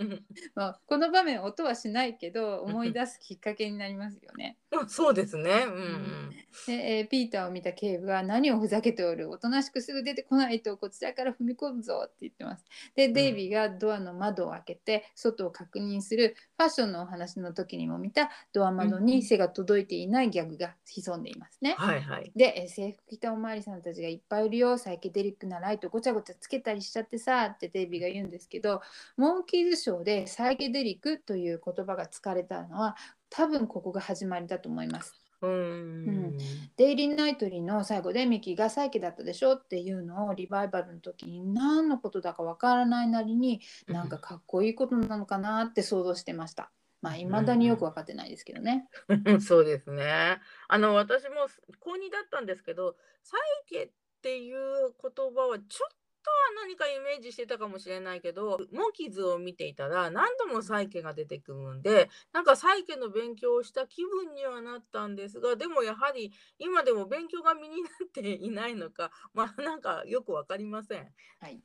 [0.55, 4.57] まあ、この場面音はしないけど思い出すきっかけになりますよね。
[4.87, 5.51] そうですね。
[5.65, 6.29] うんうん。
[6.67, 12.65] で、えーピーターを見た警部は何をふざけておるおとなしくすぐ出てこないとこちらから踏み込むぞって言ってます。
[12.95, 21.75] でデイビーがドアの窓を開けて外を確認するファッションのお話の時にも見たドア窓に背が届いていないギャグが潜んでいますね。
[21.77, 22.31] はいはい。
[22.35, 28.81] で、えー制服着たおまわりさんたちがいっぱいいるよサイケデリックなライトごちゃごちゃつけたりしちゃってさってデイビーが言うんですけど
[29.15, 32.95] モンキーズショーでサイケデリックという言葉が使われたのは
[33.29, 35.21] 多分ここが始まりだと思います。
[35.41, 36.37] うーん。
[36.77, 46.71] デイリーナイトリーの最後でミキがサイケだったでしょっていうのをリバイバルの時に何のことだかわからないなりになんかかっこいいことなのかなって想像してました。
[47.01, 48.87] まあ未だによく分かってないですけどね。
[49.41, 50.39] そうですね。
[50.67, 51.47] あの私も
[51.79, 53.89] 高2だったんですけど、サイケっ
[54.21, 54.57] ていう
[55.01, 55.89] 言葉はちょっ
[56.23, 71.13] とは何かイメージしてたかもしれないけど、モンキーズを見ていたら何度もサイケが出てくるんで、なんかサイケの勉強をした気分にはなったんですが、でもやはり今でも勉強が身になっていないのか、 まあなんかよくわかりません。
[71.39, 71.61] はい。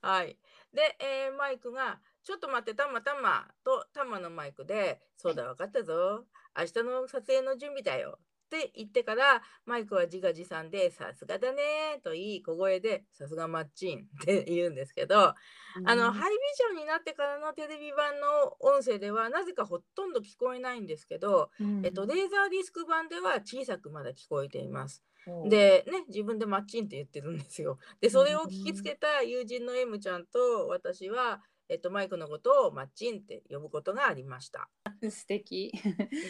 [0.00, 0.38] はい。
[0.72, 6.26] で、えーマイクが、ちょっと待って、たまたまと、たまのマイクで、そうだ、わかったぞ。
[6.56, 8.18] 明日の撮影の準備だよ。
[8.58, 15.34] って言ってから、マイクは自画自賛で、さすがだねと言い、小声で、さすがマッチン って言うんですけど、あ
[15.96, 25.02] の、ハイビジョンになってからのテレビ版の音声では、なぜかほとんど聞こえないんですけど、うんえっと、レーザーディスク版では小さくまだ聞こえています。
[25.48, 27.78] でね自分でマッチンって言ってるんですよ。
[28.00, 34.68] でそれを聞きつけた友人の M ちゃんと私は、えっと、マイクのことをマッチンって呼ぶことがありました。
[35.10, 35.72] 素敵。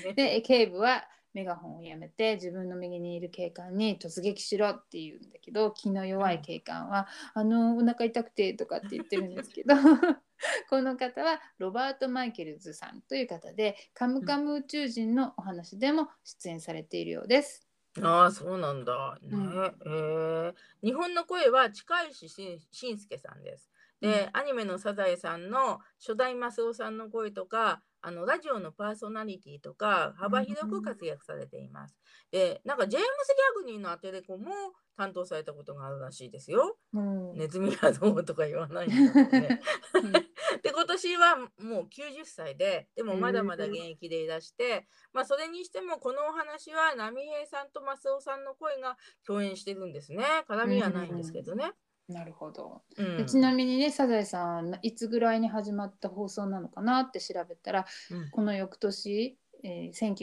[0.06, 1.04] ねで警部は
[1.34, 9.74] メガホンをやめて自分の右にいる警官に突撃しろって言うんだけど気の弱い警官は「あのお腹痛くて」とかって言ってるんですけど
[10.70, 17.66] この方はロバート・マイケルズさんという方で「カムカム宇宙人」のお話でも出演されているようです。
[18.02, 19.18] ああそうなんだ。
[19.22, 19.52] ねうん
[19.86, 23.70] えー日本の声は近石ししんすけさんです。
[24.00, 31.96] で、アニメのサザエさんの初代マスオさんの声とかあのラジオのパーソナリティとか幅広く活躍されています。
[32.30, 34.50] でなんかジェームス・ギャグニーのアテレコも
[34.94, 36.76] 担当されたことがあるらしいですよ。
[36.92, 39.62] うんネズミがどうとか言わないんだろうね。
[39.94, 40.12] うん
[40.62, 51.72] で今年はもう90歳ででもまだまだ現役でいらして、まあそれにしてもこのお話は波平さんとマスオさんの声が共演してるんですね絡みはないんですけどね。
[52.08, 52.82] なるほど。
[52.98, 60.14] うんでちなみにねサザエさんいつぐらいに始まった放送なのかなって調べたらうんこの翌年、えー、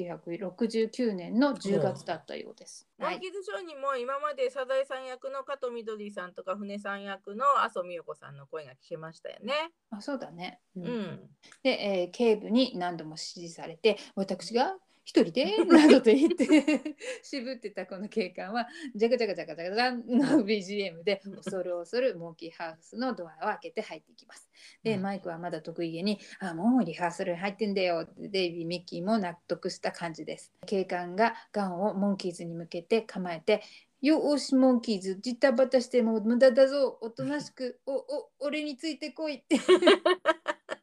[0.47, 2.88] 1969年の10月だったようです。
[2.99, 9.71] はいモンキーズショーにも今までサザエさん役の加藤みどりさんとか船さん役の麻生美代子さんの声が聞けましたよね。
[9.89, 10.59] あそうだね。
[10.75, 11.29] うんうん。
[11.63, 16.45] で、えー警部に何度も指示されて私が一人でなどと言って
[17.24, 24.49] 渋ってたこの警官はジャカジャカジャカジャカジャカの BGM で恐る恐るモンキーハウスのドアを開けて入っていきます。
[24.84, 30.54] で、うんマイクはまだ得意げに「あもうリハーサル入ってんだよ」ってデイビー・ミッキーも納得した感じです。
[30.66, 33.62] 警官がガンをモンキーズに向けて構えて
[34.02, 39.58] よーしモンキーズジタバタしても無駄だぞおとなしく おお俺についてこいって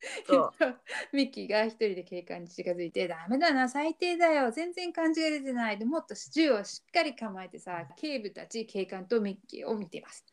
[0.26, 0.80] そう。
[1.12, 4.50] ミッキーが一人で警官に近づいて「ダメだな最低だよ。
[4.50, 10.24] 全然感じが出てない」でもっと銃をしっかり構えてさ警部たち警官とミッキーを見ています。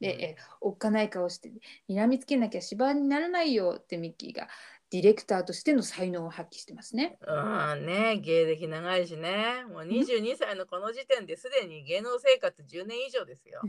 [0.00, 1.52] で、おっかない顔して
[1.88, 4.48] 「睨みつけなきゃ芝にならないよ」ってミッキーが
[4.90, 7.16] ディレクターとしての才能を発揮してますね。
[7.26, 13.62] うんね芸歴長いしねもう22歳のこの時点ですでに芸能生活10年以上ですよ。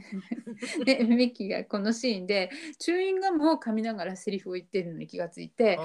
[0.83, 2.49] で ミッキーがこのシーンで
[2.79, 5.77] チューインガムを噛みながらセリフを言ってるのに気がついて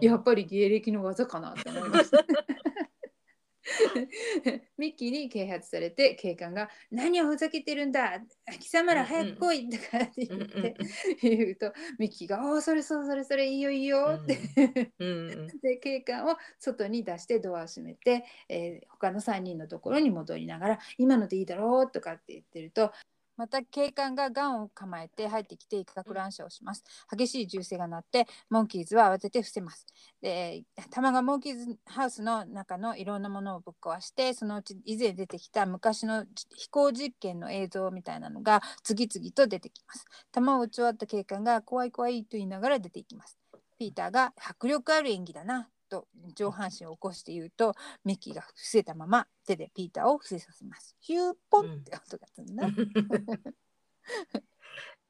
[0.00, 2.24] やっぱり芸歴の技かなって思いました。
[4.78, 8.20] ミッキーに啓発されて警官が「何をふざけてるんだ
[8.58, 10.76] 貴様ら早く来い」とかって言って、
[11.22, 14.38] 言うとミッキーが「おおそれそうそれそれいいよいいよ」って、
[15.62, 22.92] で警官を外に出してドアを閉めて、えー他の3人のところに戻りながら「今のでいいだろう」とかって言ってると
[23.40, 26.84] また警官がガンを構えて入ってきて威嚇乱射をします。
[27.10, 29.86] 激しい銃声が鳴ってモンキーズは慌てて伏せます。
[30.20, 40.04] で弾がモンキーズハウスの中のいろんなものをぶっ壊してそのうち以前出てきた昔の飛行実験の映像みたいなのが次々と出てきます。
[40.32, 43.38] 弾を撃ち終わった警官が怖い怖いと言いながら出ていきます。
[43.78, 47.74] ピーターが迫力ある演技だなと上半身を起こして言うと
[48.04, 50.96] ミッキーが伏せたまま手でピーターを伏せさせます。
[51.00, 52.68] ヒューポンって音がするな。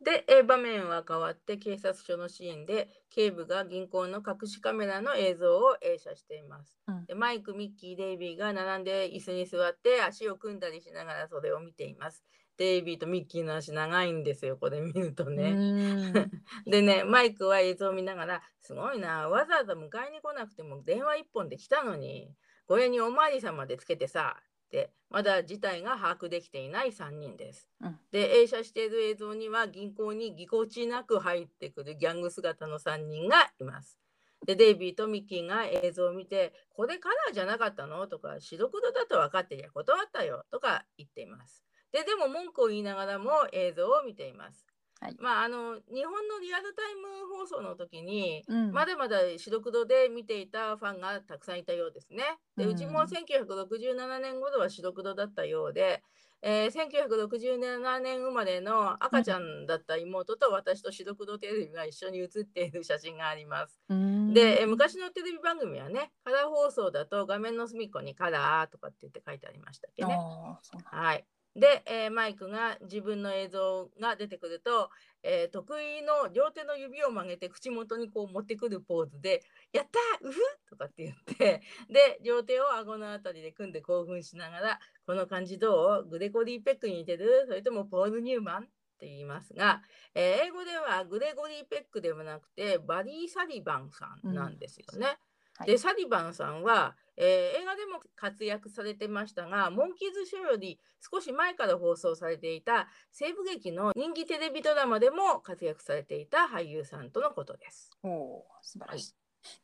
[0.02, 6.80] で、えー場面は変わって警察署のシーンで警部が銀行の隠しカメラの映像を映写しています。
[6.86, 12.24] うんでマイク、ミッキー、デイビーが並んで椅子に座って足を組んだりしながらそれを見ています。
[12.60, 16.30] デイビーとミッキーの足長いんですよ、これ見るとうね。
[16.66, 22.34] でね、マイクは映像を見ながら、すごいな、わざわざ迎えに来なくても電話一本で来たのに、
[22.66, 24.36] これにおまわりさんまでつけてさ、
[24.66, 27.66] って、まだ事態が把握できていない3人です。
[27.80, 33.98] うんで、映写している映像には銀行にぎこちなく入ってくるギャング姿の3人がいます。
[34.44, 38.06] で、デイビーとミッキーが映像を見て、これカラーじゃなかったの？
[38.06, 41.64] とか、白黒だと分かってりゃ断ったよとか言っています。
[41.92, 44.66] で、でも文句を言いながらも映像を見ています。
[45.00, 52.22] はいまあ、あの、日本のリアルタイム放送の時に、うんまだまだ白黒で見ていたファンがたくさんいたようですね。
[52.56, 56.02] で、うちもうん1967年頃は白黒だったようで、
[56.42, 63.80] えー1967年生まれの赤ちゃんだった妹と私と白黒テレビが一緒に写っている写真があります。
[63.88, 70.14] うーんで、えー昔のテレビ番組はね、カラー放送だと画面の隅っこにカラーとかって言って書いてありましたっけね。
[70.18, 71.24] あーそうなんはい。
[71.60, 74.90] で、えーマイクが自分の映像が出てくると、
[75.22, 79.42] えー得意の両手の指を曲げて口元にこう持ってくるポーズで
[79.72, 80.40] 「やったーうふ!」
[80.70, 86.08] とかって言って で両手を顎のあたりで組んで興奮しながら「この感じどう？
[86.08, 87.44] グレゴリー・ペックに似てる？
[87.46, 88.66] それともポール・ニューマン?」っ
[88.98, 89.82] て言いますが、
[90.14, 95.06] えー英語ではグレゴリー・ペックではなくてバリー・サリバンさんなんですよね。
[95.06, 95.18] はい
[95.64, 100.78] でサリバンさんは、えー映画でも活躍されてましたがモンキーズショーより
[101.12, 107.90] 少し前から放送されていた西部劇の人気テレビドラマでも活躍されていた俳優さんとのことです。
[108.02, 109.14] おー素晴らしい。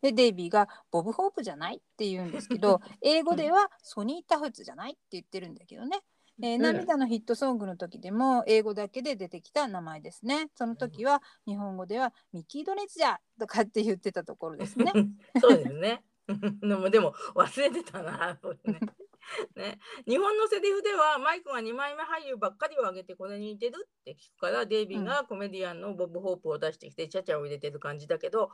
[0.01, 6.03] でデイビーがボブ・ホープじゃないって言うんですけど 英語ではソニー・タフツじゃないって言ってるんだけどね、
[6.43, 6.62] えーうん。
[6.62, 10.49] 涙のヒットソングの時でも英語だけで出てきた名前ですね。
[10.55, 14.93] その時は日本語ではミッキー・ドネツじゃとかって言ってたところですね。
[15.41, 16.03] そうですね。
[16.61, 18.39] でもでも忘れてたな。
[18.64, 18.80] ね。
[19.57, 28.51] ね、日本のセリフではマイクが2枚目俳優ばっかりを挙げてこれに似てるって聞くからデイビーがコメディアンのボブ・ホープを出してきてちゃちゃを入れてる感じだけど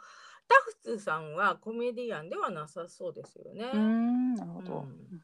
[0.48, 3.70] タフツさんはコメディアンではなさそうですよね。
[3.72, 5.22] うーんなるほど、うん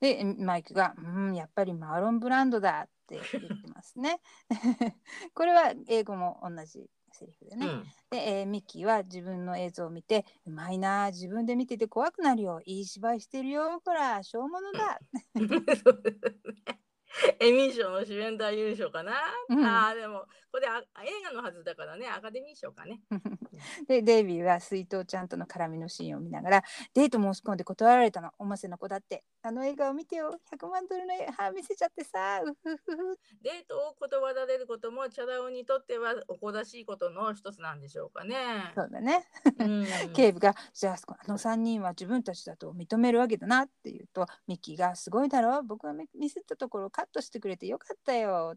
[0.00, 4.20] でマイクが「うんやっぱりマーロン・ブランドだ」って言ってますね。
[5.34, 7.84] これは英語も同じセリフでね、うん。
[8.10, 12.60] で、えーミッキーは自分の映像を見て「うまいな自分で見てて怖くなるよ。
[12.64, 14.98] いい芝居してるよほらしょうものだ」
[15.36, 16.78] そうですね。
[17.40, 19.12] エミー賞の主演男優賞かな、
[19.48, 19.64] うん。
[19.64, 23.00] ああでもこれあ映画のはずだからねアカデミー賞かね。
[23.88, 28.30] でデイビーは水筒ちゃんとの絡みのシーンを見ながら「デート申し込んで断られたの。
[28.38, 29.24] おませの子だって。
[29.42, 30.38] あの映画を見てよ。
[30.52, 32.42] 100万ドルの歯見せちゃってさ。
[32.44, 33.18] うふふふ。
[33.42, 38.36] デートを断られることもチャラ男にとってはおこらしいことの一つなんでしょうかね。
[38.74, 39.26] そうだね。
[39.58, 39.86] うん。
[40.14, 45.62] 警部が「じゃああの3人は自分たちだと認めるわけだな」って言うとミッキーが「すごいだろ。
[45.62, 48.56] 僕がミミスったところをカットしてくれてよかったよ」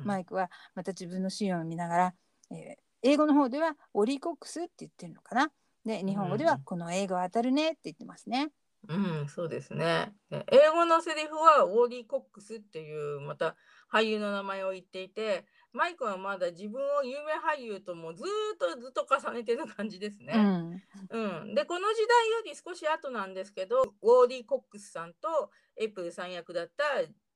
[0.00, 2.14] うんマイクはまた自分のシーンを見ながら、
[2.50, 5.50] えー英語の方ではオリーコックスって言ってるのかな
[5.84, 8.52] で日本語ではうんこの映画は当たるねって言ってますね。
[8.88, 10.12] うん、そうですね。
[10.30, 13.56] で英語のセリフはウォーリー・コックスっていうまた
[13.92, 20.32] 俳優の名前を言っていて、マイクはまだ自分を有名俳優ともずーっとずっと重ねてる感じですね。
[20.34, 26.84] うんうん、でこの時代より少し後なんですけどウォーリー・コックスさんとエイプルさん役だった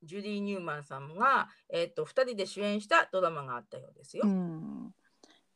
[0.02, 4.24] ジュリー・ニューマンさんが、えっと2人で主演したドラマがあったようですよ。
[4.26, 4.90] うん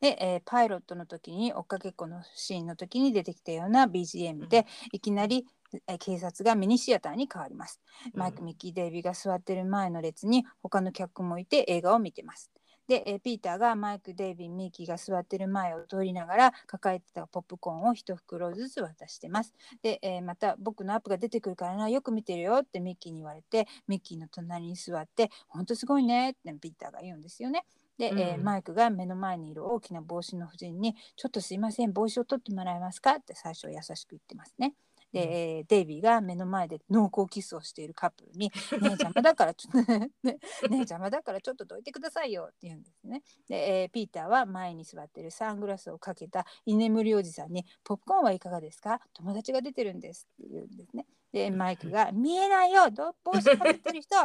[0.01, 5.45] で、えーパイロットの時に追っかけっこのシーンの時に出てきたような BGM で、いきなり、
[5.87, 7.79] えー警察がミニシアターに変わります。
[8.15, 12.51] マイク、うんミッキー、デイビーが座ってる前の列に他の客もいて映画を見てます。
[12.87, 19.53] で、えーピーターがマイクデイビーミッキーが座ってる前を通りながら抱えてたポップコーンを一袋ずつ渡してます。
[19.81, 27.65] で、えーまた僕のアップが出てくるからなよく見てるよってミッキーに言われてミッキーの隣に座って本当すごいねってピーターが言うんですよね。
[27.97, 34.73] で、えーうんマイクが目の前にいる大きな帽子の夫人に「ちょっとすいません帽子を取ってもらえますか?」って最初優しく言ってますね。
[35.13, 35.31] で、うん。
[35.31, 40.37] えーデイビーが目の前で濃厚キスをしているカップルに「ねえ邪魔だからちょっと ねね
[40.71, 43.23] え邪魔だからちょっとどいてくださいよ」って言うんですね。
[43.47, 51.05] で、えーピーターは前に座ってるサングラスをかけた居眠りおじさんに「ポップコーンはいかがですか友達が出てるんです」って言うんですね。
[51.31, 52.89] でマイクが「見えないよ！
[52.91, 54.15] ど帽子かぶってる人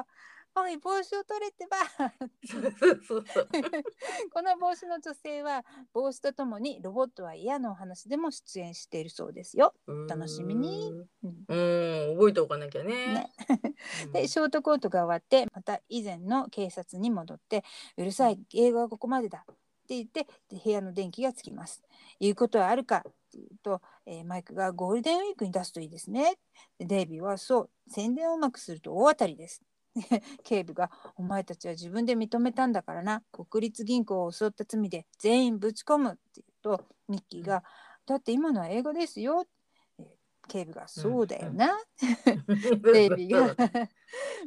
[0.59, 1.77] おい帽子を取れってば」。
[4.33, 9.75] この帽子の女性は帽子とともにロボットは嫌なお話でも出演しているそうですよ。
[10.09, 10.93] 楽しみに
[11.23, 11.47] うん
[12.17, 12.95] 覚えておかなきゃね。
[13.15, 13.33] ね
[14.07, 17.65] うんでショートコートが終わってまた以前の警察に戻って
[17.97, 19.55] 「うるさい英語はここまでだ」っ
[19.87, 21.83] て言ってで部屋の電気がつきます。
[22.19, 23.05] 言うことはあるか
[23.63, 26.39] と、えーマイクがゴールデンウィークに出すといいですね。
[26.79, 29.63] でデイビーはそう宣伝をうまくすると大当たりです。
[30.45, 33.23] 警部が「お前たちは自分で認めたんだからな。
[33.33, 37.65] 国立銀行を襲った罪で全員ぶち込む」って言うとミッキーが
[38.07, 39.47] 「だって今のは英語ですよ」
[39.99, 40.07] えー
[40.49, 41.77] 警部が「そうだよな」
[42.85, 43.57] デイビーが。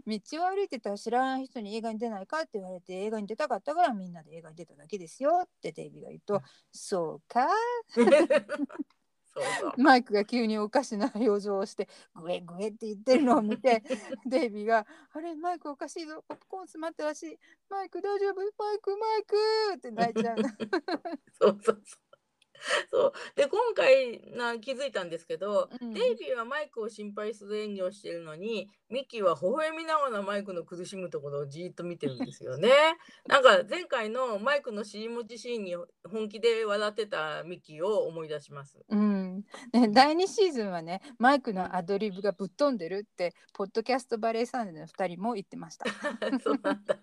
[0.08, 6.42] 道を歩いてたら知らない人に映画に出ないかって言われて映画に出たかったからみんなで映画に出ただけですよってデイビーが言うと
[6.72, 7.50] 「そうか?
[9.44, 13.84] そうそう」マイクが急におかしな表情をして「グエグエ」って言ってるのを見て
[14.26, 16.24] デイビーが「あれマイクおかしいぞ。
[16.28, 18.36] ポップコーン詰まったらしいマイク大丈夫？
[18.36, 19.36] マイクマイク」
[19.76, 20.38] って泣いちゃう
[21.40, 22.09] そうそうそう。
[22.90, 32.70] そうで今回な気づいたんですけど、うんデイビーはマイクを心配する演技をしているのにミッキーは微笑みながらマイクの苦しむところをじーっと見てるんですよね。
[33.28, 38.80] なんか前回のマイクの尻餅シーンに本気で笑ってたミッキーを思い出します。
[38.90, 45.86] うんね、第2シーズンはねマイクのアドリブがぶっ飛んでるってポッドキャストバレーサンデーの2人も言ってました。
[46.44, 46.98] そうなんだ。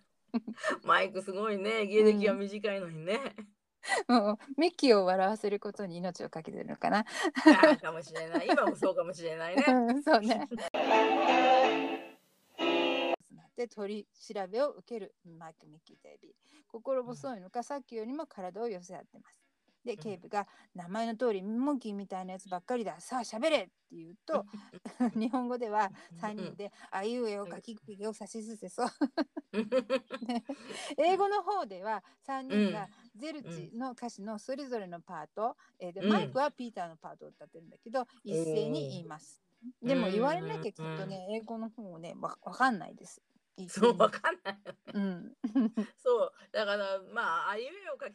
[0.82, 3.34] マイクすごいね芸歴が短いのにね。
[4.08, 7.04] も うミッキーを笑わせることに命をかけてるのかな。
[7.80, 9.64] かもしれない今もそうかもしれないね。
[9.68, 10.48] うんそうね。
[13.56, 16.32] で取り調べを受けるマイク・ミッキー・デイビー。
[16.68, 19.45] 心細いのか、さっきよりも体を寄せ合ってます。
[19.86, 23.00] で、警部が名前の通りモンキーみたいなやつばっかりだ。
[23.00, 24.44] さあ喋れって言うと、
[25.14, 28.88] 日本語では3人であいうえを書きくけを指しすせそう。
[30.98, 36.08] 英語の方では3人がゼルチの歌詞のそれぞれのパート、えーでうん。
[36.12, 39.40] マイクはピーターのパートを歌ってるんだけど、一斉に言います。
[39.82, 43.22] でも言われなきゃきっとね、英語の方をね、わわかんないです。
[43.68, 44.58] そうにわかんない。
[44.94, 45.32] うん。
[45.96, 46.32] そう。
[46.52, 48.14] だからまああいうえを書き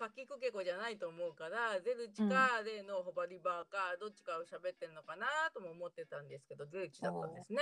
[0.00, 7.60] く書きくけこじゃないと思うからゼルチか例のホバリバーかどっちかを喋ってんのかなとも思ってたんですけどゼルチだったんですね。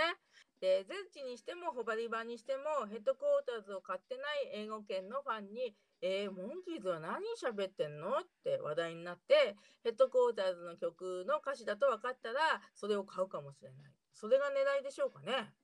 [0.60, 4.22] でゼルチにしてもホバリバーにしてもヘッドクォーターズを買ってな
[4.62, 13.92] い英語圏のファンに「えー、モンキーズは何喋ってんの?」って話題になってヘッドクォーターズの曲の歌詞だと分かったらそれを買うかもしれない。
[14.12, 15.54] それが狙いでしょうかね。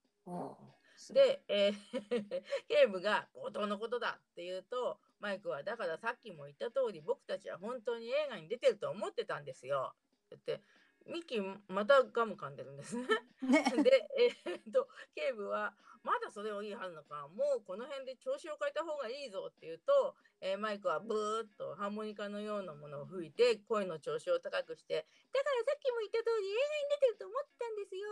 [1.12, 1.74] で、えー
[2.68, 9.94] 警部が強盗のことだって言うとマイクはだからさっきも言った通り僕たちは本当に映画に出てると思ってたんですよ
[10.28, 10.60] って
[11.08, 13.04] ミッキーまたガム噛んでるんですね。
[13.40, 14.08] ね、 で、
[14.44, 15.72] えーっと警部は
[16.02, 28.08] まだそれを言い張るのかもうこの辺で調子を変えた方がいいぞって言うと、えーマイクはブーッとハーモニカのようなものを吹いて声の調子を高くしてだからさっきも言った通り映画に出てると思ってたんですよ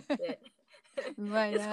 [0.00, 0.61] って言って。
[1.16, 1.72] うまいな。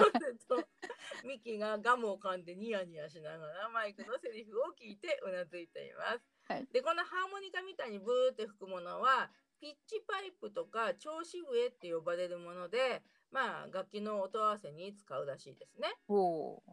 [1.24, 6.30] ミキがガムを噛んでニヤニヤしながらマイクのセリフを聞いてうなずいています。
[6.48, 15.88] はいでこのハーモニカみたいにブーって吹くものはピッチパイプとか調子笛って呼ばれるものでまあ楽器の音合わせに使うらしいですね。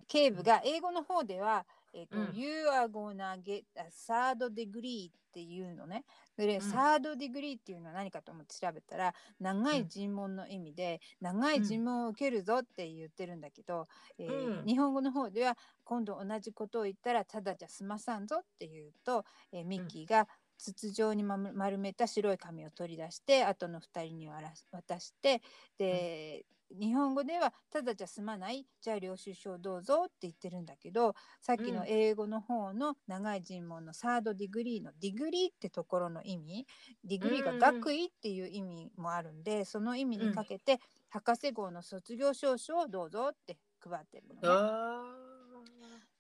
[0.08, 2.32] 警部が英語の方では、えっ、と、うん。
[2.34, 6.04] You are gonna get a third degree っていうのね。
[6.38, 6.62] で、ん。
[6.62, 14.66] サードディグリーっていうのは何かと思って調べたら、長い尋問の意味で、長い尋問を受けるぞって言ってるんだけど、えーうん。
[14.66, 20.28] 日本語の方では、今度同じことを言ったら、ただじゃ済まさんぞって言うと、えーミッキーが
[20.58, 24.28] 筒状に丸めた白い紙を取り出して、後の二人に
[24.72, 25.42] 渡して、
[25.78, 31.88] で、日本語ではただじゃ済まないじゃあ領収書をどうぞって言ってるんだけどさっきのうん。
[31.88, 36.68] 英語の方の長い尋問の third degree の degree ってところの意味
[37.06, 40.80] degree がうん学位っていう意味もあるんでその意味にかけて、
[41.10, 44.62] 博士号の卒業証書をどうぞって配ってるのね。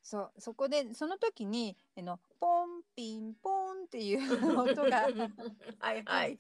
[0.08, 5.08] あそうそこでその時にあのポンピンポンっていう音が
[5.80, 6.38] はいはい。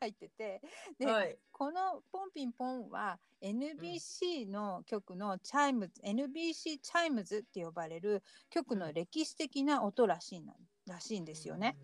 [0.00, 0.60] 入ってて
[0.98, 1.38] で、はい。
[1.50, 10.54] このポンピンポンは NBC の曲のチャイムズ、NBC チャイムズって呼ばれる曲の歴史的な音らしいな
[10.86, 11.76] らしいんですよね。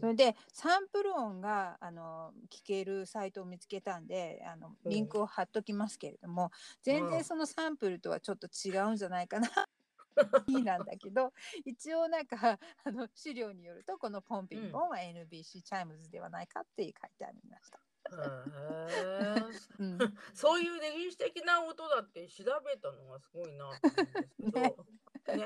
[0.00, 6.50] それでサンプル音があの聞けるサイトを見つけたんであのうんリンクを貼っときますけれども、
[6.82, 9.48] 全うん然そのサンプルとはちょっと違うんじゃないかな。
[10.48, 11.32] いいなんだけど
[11.64, 12.36] 一応なんか
[12.84, 17.80] あの資料によるとこのポンピンポンは NBC チャイムズではないかって書いてありました。
[20.34, 24.50] そういう歴史的な音だって調べたのがすごいなと思うんですけど。
[24.60, 24.76] ね
[25.26, 25.36] ね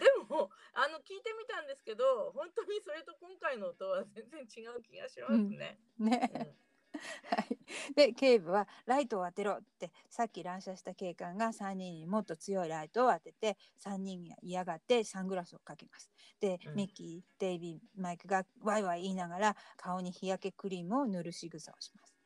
[0.00, 5.78] でもあの聞いてみたんですけど本当にそれと今回の音は全然違う気がしますね。
[5.98, 6.30] ね。
[6.34, 6.56] うん
[7.30, 7.58] はい、
[7.94, 16.10] で警部は「ライトを当てろ」ってさっき乱射した警官が3人にもっと強いライトを当てて3人が嫌がってサングラスをかけます。
[16.40, 22.18] で、うんミッキーデイビーマイクがワイワイ言いながら顔に日焼けクリームを塗る仕草をします。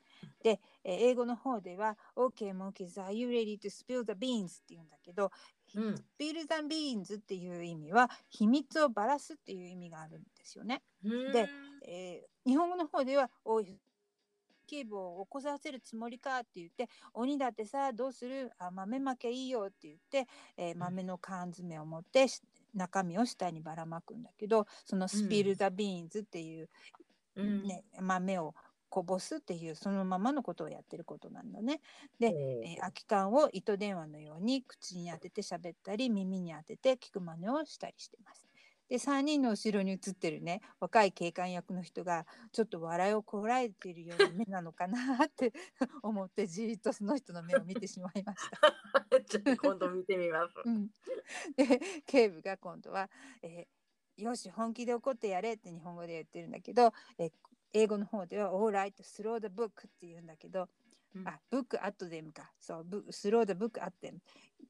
[0.43, 5.31] で、えー英語の方では「OK monkeys are you ready to spill the beans」って言うんだけど
[5.75, 10.83] 「うん spill the beans」っていう意味は秘密をばらすっていう意味があるんですよね。
[11.03, 11.49] で
[11.83, 13.79] えー日本語の方では「おい
[14.73, 22.27] 警部を起こさせるつもりか」って言って「鬼だってさどうするあ豆まけいいよ」って言って、えー豆の缶詰を持って
[22.75, 26.71] 中身を下にばらまくんだけどその「スピル・ザ・ビーンズ」っていう、
[27.37, 28.55] うんね豆を
[28.89, 31.81] こぼすっていうそのままのことをやってることなんだね。
[32.19, 32.29] で
[32.65, 38.52] えー空き缶を糸電話のように口に当てて喋ったり耳に当てて聞く真似をしたりしてます。
[38.93, 45.55] で3人の後ろに映ってるね若い警官役の人がちょっと笑いをこらえているような目なのかなって
[46.03, 48.61] 思ってじーっとその人の目を見てしまいました。
[49.25, 50.55] ちょっと今度見てみます。
[50.63, 50.91] うん、
[51.57, 53.09] で警部が今度は、
[53.41, 57.33] えーよし本気で怒ってやれ」って日本語で言ってるんだけど、えー
[57.73, 60.69] 英語の方では「All right slow the book」って言うんだけど、
[61.15, 62.53] うんあ、ブックアットデムか。
[62.59, 64.21] そう、ブスローダブックアットデム。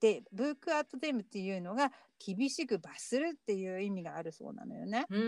[0.01, 5.09] で、ブックアットデムっていうのが厳しく罰するっていう意味があるそうなのよね。
[5.09, 5.18] うー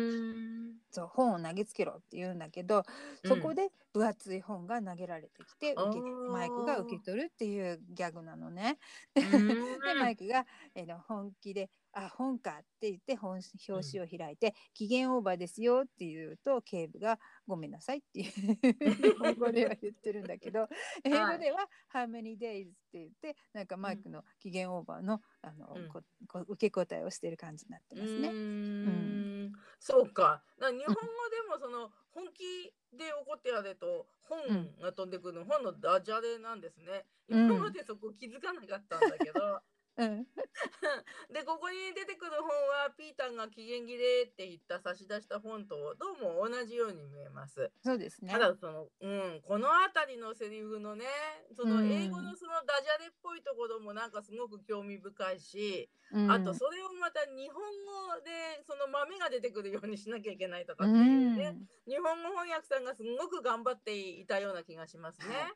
[0.73, 2.85] んそう、本を投げつけろって言うんだけど、
[3.25, 8.79] そこで分厚い本が投げられてきて、受けあーマイクが受け取るっていうギャグなのね。
[9.83, 20.69] で、マイクが、えーの本気で、あ、本かって言って本表紙を開いて、期限オーバーですよって言うと、警部がごめんなさいっていう日本語では言ってるんだけど、
[21.05, 28.29] 英語では How many days って言って、なんかマイクの期限オーバーのあの、うんここ受け答えをしてる感じになってますね。
[28.29, 30.43] うーんそうか。
[30.59, 31.05] な日本語で
[31.49, 34.39] もその本気で怒ってやれと本
[34.81, 37.07] が飛んでくる、本のダジャレなんですね。
[37.29, 39.61] うん今までそこ気づかなかったんだけど。
[39.97, 40.27] うん、
[41.33, 47.71] でここに出てくる本はピーターが期限切れって言った差し出した本とどうも同じように見えます。
[47.83, 48.39] そうですねた。
[48.41, 51.07] だその、うん、この辺りのセリフのね
[51.55, 65.53] そのうん英語のそのダジャレっぽいところもなんかすごく興味深いし、うんあとそれをまた日本語でその豆が出てくるようにしなきゃいけないとかうっていうね、ん、日本語翻訳さんがすごく頑張っていたような気がしますね。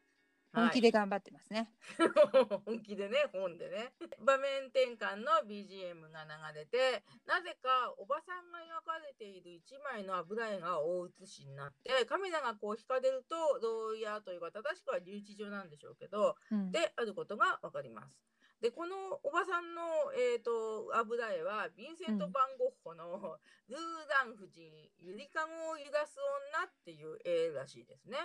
[0.53, 1.70] 本気で頑張ってますね。
[2.64, 18.22] 本気でね本でね場面転換の BGM が流れてなぜかおばさんが描かれている一枚の油絵が大写しになってカメラがこう引かれるとどうやというか正しくは留置場なんでしょうけどうん、であることが分かります。
[18.61, 19.82] でこのおばさんの、
[20.14, 23.38] えー、と油絵はヴィンセント・うんバンゴッホの
[23.68, 26.18] 「ルーラン夫人ゆりかごを揺らす
[26.53, 28.18] 女」っていう絵らしいですね。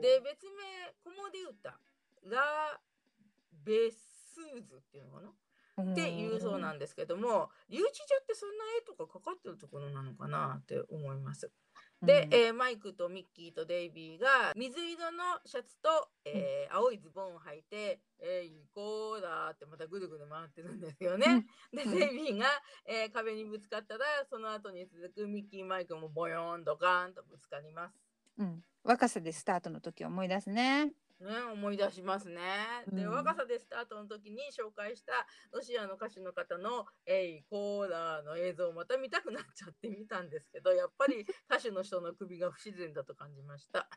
[0.00, 1.78] で別名子守歌
[2.24, 2.80] ラ・
[3.64, 5.32] ベスーズっていうのかな？
[5.80, 11.52] っていうそうなんですけども留置所ってそんな絵とかかかってるところなのかなって思います。
[12.02, 12.34] で、うん。
[12.34, 21.46] えーマイクとミッキーとデイビーが水色のシャツと、えー青いズボンを履いて「えー、行こうだ」ってまたぐるぐる回ってるんですよね。
[21.72, 21.92] でうん。
[21.96, 22.46] デイビーが、
[22.84, 27.94] えー壁にぶつかったらその後に続くミッキーマイクもボヨーンドカーンとぶつかります。
[28.38, 30.86] うん、若さでスタートの時を思い出すね。
[31.20, 32.40] ね、思い出しますね。
[32.90, 35.12] で、うん若さでスタートの時に紹介した
[35.52, 43.90] ロシアの歌手の方の「エイコーラー」の映像をまた見たくなっちゃってみたんですけどやっぱり 歌手の人の首が不自然だと感じました。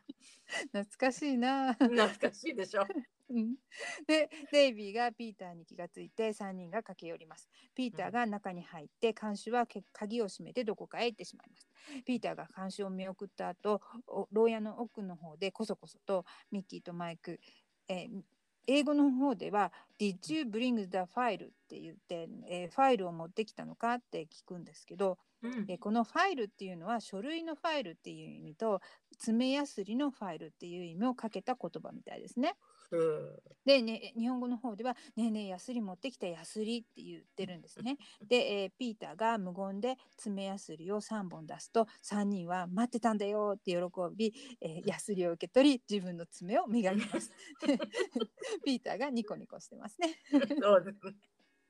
[0.72, 1.72] 懐かしいな。
[1.72, 2.86] 懐かしいでしょ。
[3.32, 3.56] うん
[4.06, 7.48] でデイビーがピーターに気がついて3人が駆け寄ります。
[7.74, 11.70] ピーターが中に入って看守はけ鍵を閉めてどこかへ行ってしまいます。
[12.04, 17.40] ピーターが看守を見送った後お牢屋の奥の方でこそこそとミッキーとマイク、
[17.88, 18.22] えー
[18.68, 28.80] 英語の方では「Did you bring the file?」ってって言って、えーファイルを持ってきたのかって聞くんですけど、うんえーこのファイルっていうのは書類のファイルっていう意味と
[29.18, 32.56] 爪やすりのファイルっていう意味をかけた言葉みたいですね。
[32.92, 37.96] うんで、ね、日本語の方では「ねえねえやすり持ってきたやすり」って言ってるんですね。
[38.26, 43.78] で、えーピーターが無言で爪やすりを3本出すと3人は「待ってたんだよ」って喜
[44.16, 47.30] び、えーやすりを受け取り自分の爪を磨きます。
[48.64, 50.18] ピーターがニコニコしてますね。
[50.60, 51.14] そうですね。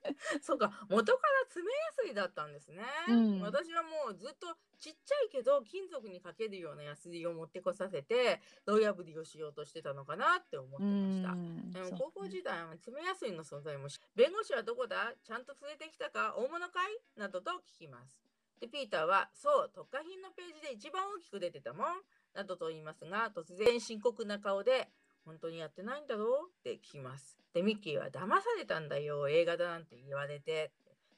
[0.42, 3.40] そうか元から爪やすりだったんですね、うん。
[3.40, 11.82] 私はもうずっとちっちゃいけど金属にかけるようなやすりを持ってこさせて銅破りをしようとしてたのかなって思ってました。
[11.84, 15.14] でも高校時代は爪やすりの存在も知弁護士はどこだ？
[15.22, 16.34] ちゃんと連れてきたか？
[16.36, 16.98] 大物かい？
[17.16, 18.22] などと聞きます。
[18.60, 22.02] で、ピーターは、そう、特化品のページで一番大きく出てたもん。
[22.32, 24.88] などと言いますが、突然深刻な顔で、
[25.24, 26.24] 本当にやってないんだろ？
[26.24, 27.38] うって聞きます。
[27.54, 30.72] で、ミッキーは騙されたんだよ、映画だなんて言われて。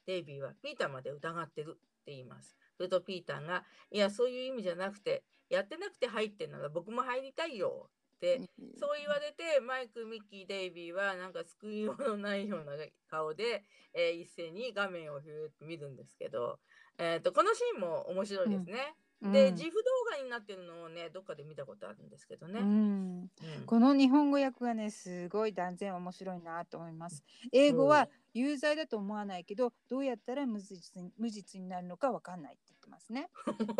[0.06, 2.58] デイビーはピーターまで疑ってるって言います。
[2.76, 8.40] それとピーターが、いや、そういう意味じゃなくて、やってなくて入ってんなら僕も入りたいよって
[8.78, 12.72] そう言われてマイク、ミッキー、デイビーはなんか救いようのないような
[13.10, 13.62] 顔で、
[13.94, 16.58] えー一斉に画面をひゅーって見るんですけど、
[16.98, 18.94] えー、とこのシーンも面白いですね。
[18.98, 22.60] うん自負動画になってるのをねどっかで見たことあるんですけどね。
[22.60, 23.30] うん。
[23.40, 23.48] うん。
[23.66, 27.24] この日本語訳がねすごい断然面白いなと思います。
[27.52, 33.30] 英語は有罪だと思わないけどどうやったら無実に無実になるのかわかんないってますね。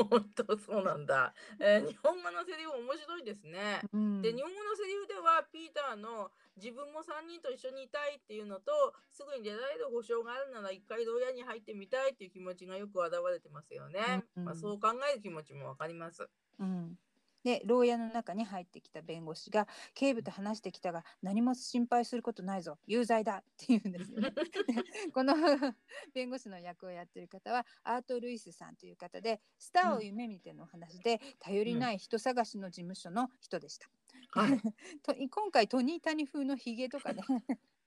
[0.08, 3.82] 本当そうなんだ、えー日本語のセリフ面白いですね。
[3.92, 8.72] うん、で日本語のセリフではピーターの自分も3人と一緒にいたいっていうのと
[9.12, 14.24] すぐに出られる保証があるなら一回牢屋に入ってみたいっていう気持ちがよく表れてますよね。
[14.36, 16.26] うんまあ、そう考える気持ちもわかります。
[16.58, 16.98] うん
[17.44, 24.32] で牢屋の中に入ってきた弁護士が警部と話してきたが何も心配することないぞ有罪だって言うんですよね。
[25.12, 25.34] この
[26.14, 33.88] 弁護士の役をやってる方はアート・ルイスさんという方でスターを夢見てのお話で、頼りない人探しの事務所の人でした。
[34.30, 34.60] はい
[35.02, 37.22] と今回トニー・タニ風のひげとかね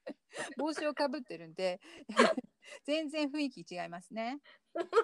[0.57, 1.79] 帽子をかぶってるんで
[2.83, 4.39] 全然雰囲気違いますね。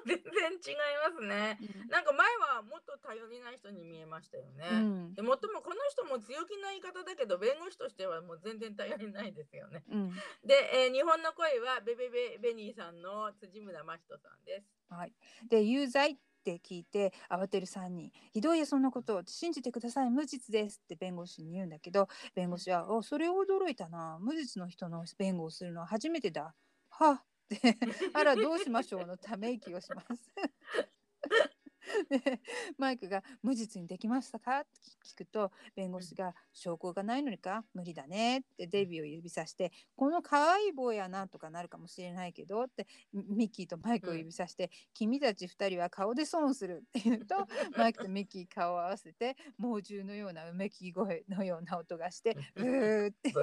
[0.06, 1.58] 全然違いますね。
[1.89, 4.68] なんか前はもっと頼りない人に見えましたよね。
[4.70, 9.84] うんでもっともこの人も強気な言い方だけど弁護士としてはもう全然頼りないですよね。
[9.89, 10.12] うん
[10.43, 14.68] で、えー日本の声はベベベベニーさんの辻村真人さんです。
[14.89, 15.14] はい、
[15.49, 19.16] で有罪って聞いて慌てる3人「ひどいよそんなこと。
[19.16, 20.10] を信じてください。
[20.10, 24.18] 無実です」って弁護士に言うんだけど弁護士は「おそれ驚いたな。
[24.20, 26.54] 無実の人の弁護をするのは初めてだ」
[26.89, 27.24] はっ
[27.56, 27.78] って
[28.14, 30.32] 「あらどうしましょう」のため息をします。
[32.10, 32.20] で
[32.78, 34.70] マイクが「無実にできましたか?」って
[35.06, 37.66] 聞くと弁護士が「証拠がないのにか？
[37.74, 47.36] 無理だね」ってデビューを指さして「この可愛い坊やなんとかなるかもしれないけど」ってミミッキーとマイクを指さして「君たち2人は顔で損する」って言うと
[47.78, 53.34] マイクとミッキー顔を合わせて猛獣のようなうめき声のような音がして「ブー」って。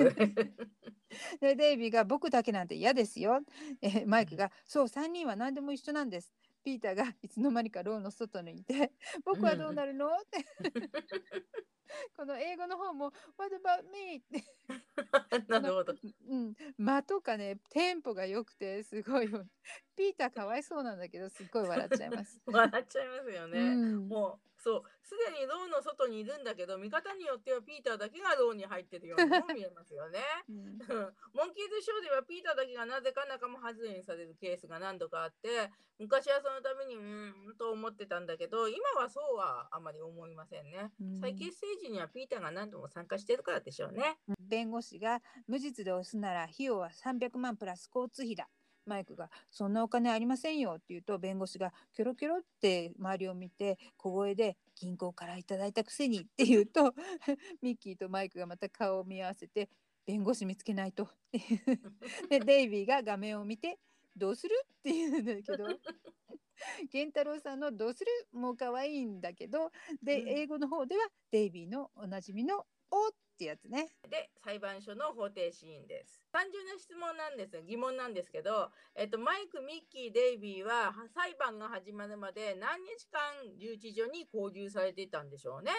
[1.41, 3.41] でデイビーが「僕だけなんて嫌ですよ」
[3.82, 6.32] えーマイクが「そう3人は何でも一緒なんです」
[6.64, 8.92] ピーターがいつの間にかローの外にいて
[9.24, 10.44] 「僕はどうなるの?」って
[12.16, 14.44] この英語の方も「What about me?」って
[15.48, 15.94] なるほど。
[16.28, 19.28] うん、間とかねテンポが良くてすごい
[19.96, 22.40] ピーターかわいそうなんだけどすっごい笑っちゃいます。
[22.46, 23.61] 笑っちゃいますよね。
[23.61, 30.20] うんもうそうすでにローの外にいるんだけど見方によってはピーターだけがローに入ってるようにも見えますよね。
[30.48, 41.20] うんうんモンキーズショーではピーターだけがなぜか仲間外れにされるケースが何度かあって昔はそのためにうーんと思ってたんだけど今はそうはあまり思いませんねうん。
[41.20, 44.18] 再結成時にはピーターが何度も参加してるからでしょうね。
[44.38, 48.48] 弁護士が無実で押すなら費用は300万プラス交通費だ。
[48.87, 56.95] マイクが「そんなお金ありませんよ」って言うと弁護士がキョロキョロって周りを見て小声で「銀行からいただいたくせに」って言うと
[57.62, 59.68] ミッキーとマイクがまた顔を見合わせて
[60.07, 61.41] 「弁護士見つけないと」って
[62.28, 63.78] でデイビーが画面を見て
[64.16, 65.66] 「どうする?」って言うんだけど
[66.93, 69.70] 源太郎さんの「どうする?」も可愛いんだけど
[70.03, 73.88] で、うん英語の方ではデイビーのおなじみの「お」ってやつね。
[74.09, 76.22] で裁判所の法廷シーンです。
[76.32, 85.72] 単純な質問なんです疑問なんですけど、えっと、マイク、ミッキー、デイビーはは裁判が始まるまで何日間留置所に拘留されていたんでしょうね。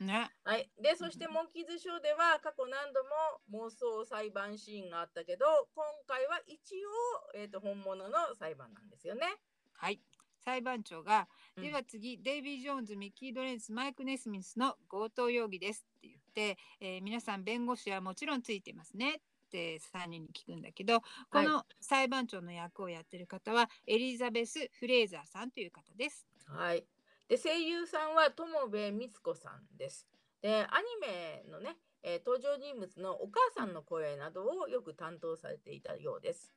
[0.00, 0.30] ね。
[0.44, 3.02] はい、でそしてモンキーズショーでは過去何度
[3.50, 5.44] も妄想裁判シーンがあったけど
[5.74, 6.88] 今回は一応、
[7.34, 9.26] えー、と本物の裁判なんですよね。
[9.74, 10.00] はい。
[10.48, 26.26] 裁判長が、うんでは次、デイビー・ジョーンズ、ミッキー・ドレンス、マイク・ネスミスの強盗容疑ですって言って、えー皆さん弁護士はもちろんついてますねってって3人に聞くんだけどこの裁判長の役をやってる方はエリザベス・フレーザーさんという方です。
[26.46, 26.84] はい。
[27.28, 30.06] で声優さんは友部光子さんです。
[30.42, 36.52] でアニメのね、えー登場人物のお母さんの声などをよく担当されていたようです。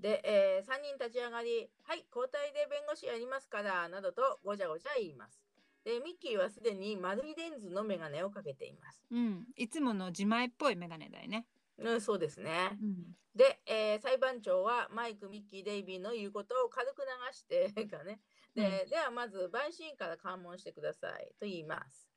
[0.00, 5.40] で、え3人立ち上がり、はい、交代で弁護士やりますから、などとごちゃごちゃ言います。
[5.84, 9.04] で、ミッキーはすでに丸いレンズのメガネをかけています。
[9.10, 11.46] うん、いつもの自前っぽいメガネだよね。
[11.78, 12.70] うん、そうですね。
[12.80, 18.20] うんで、えー裁判長はマイク、ミッキー、デイビーの言うことを軽く流してかね。
[18.54, 22.12] で、ではまず陪審員から喚問してくださいと言います。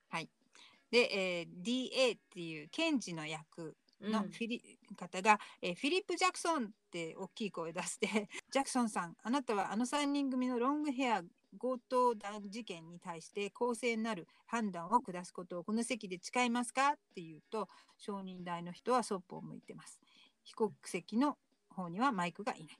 [0.91, 3.75] で、えー DA っていう検事の役うん
[4.09, 8.07] のフィリ、方が、えーフィリップ・ジャクソンって大きい声出して
[8.51, 11.23] ジャクソンさんあなたはあの3人組のロングヘア
[11.57, 19.99] 強盗団事件に対して公正なる判断を下すことをこの席で誓いますかっていうと証人台の人はそっぽを向いてます。
[20.43, 21.37] 被告席の
[21.69, 22.79] 方にはマイクがいない。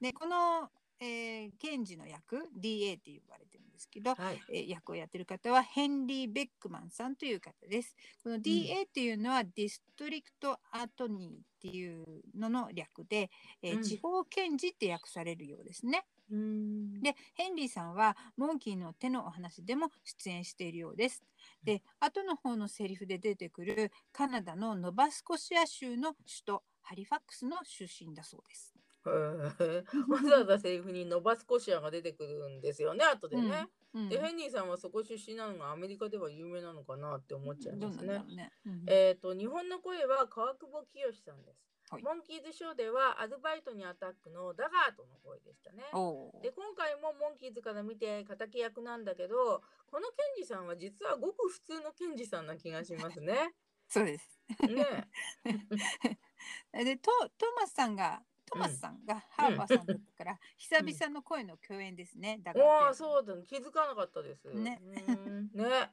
[0.00, 0.70] でこの、
[1.00, 4.40] えー検事の役 DA って呼ばれてるですけど、はい。
[4.48, 7.96] えー役をやってる方はヘンリー・ベックマンさんという方です。
[8.22, 13.30] この DA っていうのはディストリクト・アトニーっていうのの略で、
[13.62, 16.06] え地方検事って訳されるようですね。
[16.30, 21.22] うんで、ヘンリーさんはモンキーの手のお話でも出演しているようです。
[21.62, 28.74] で、後の方のセリフで出てくるカナダのノバスコシア州の首都ハリファックスの出身だそうです。
[30.08, 33.68] わざわざセリフにノバスコシアが出てくるんですよね、後でね。
[33.94, 38.24] うんで、ヘンリーさんはそこ出身なのがアメリカでは有名なのかなって思っちゃいますね。
[38.34, 38.52] ね。
[38.66, 41.64] うんえっ、と、日本の声は川久保清さんです。
[41.90, 45.84] はいモンキーズショーではアルバイトにアタックのダガートの声でしたね。
[46.42, 53.54] で今回もモンキーズから見て敵役なんだけどこの検事さんは実はごく普通の検事さんな気がしますね。
[53.86, 54.40] そうです。
[54.62, 55.08] ね
[56.72, 62.38] でトトーマスさんがトーマスさんがハーパーさんだったから、 久々の声の共演ですね。
[62.42, 62.54] だえ。
[62.54, 64.52] からおおそうだ、ね、気づかなかったです。
[64.52, 65.92] ねうんね。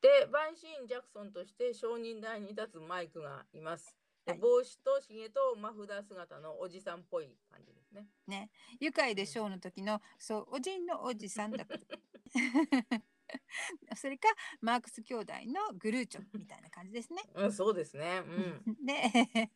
[0.00, 3.96] で陪審員ジャクソンとして証人台に立つマイクがいます。
[4.24, 8.08] ではい帽子とひげとマフラー姿のおじさんっぽい感じですね。
[8.26, 11.76] ね、愉快でショーの時のそうおじんのおじさんだった。
[13.96, 14.28] それか
[14.60, 17.22] マークス兄弟のグルーチョみたいな感じですね。
[17.34, 18.22] うん、そうですね。
[18.24, 18.30] う
[18.70, 18.76] ん。
[18.86, 19.50] で、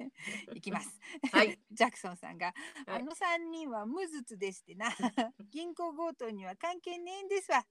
[0.55, 0.99] いきます。
[1.33, 1.59] はい。
[1.71, 2.55] ジャクソンさんが、はい
[2.87, 4.91] あの三人は無実でしてな、
[5.51, 7.65] 銀行強盗には関係ねえんですわ。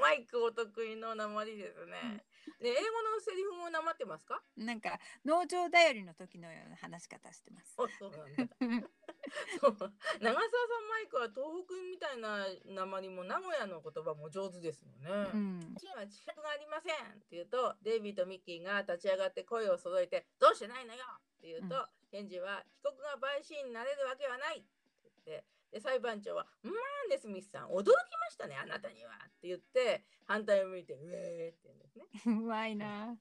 [0.00, 2.24] マイクお得意の鉛ですね。
[2.60, 4.42] で、英語のセリフもなまってますか？
[4.56, 7.74] なんか農場だよりの時のような話し方してます。
[7.78, 8.88] あ、そうなんだ。
[9.60, 15.10] そう長澤さんマイクは東北みたいな鉛も名古屋の言葉も上手ですよね。
[15.32, 21.04] うん、チームは近くがありませんって言うとデイビーとミッキーが立ち上がって声を揃えて「どうしてないのよ!」
[21.38, 24.68] って言うと、うんケンジは「被告が陪審員になれるわけはない!」って
[25.02, 27.88] 言ってで裁判長は「まあねスミスさん驚き
[28.20, 32.06] ましたねあなたには」って言って反対を向いて「うえー」って言うんですね。
[32.26, 33.18] うまいな。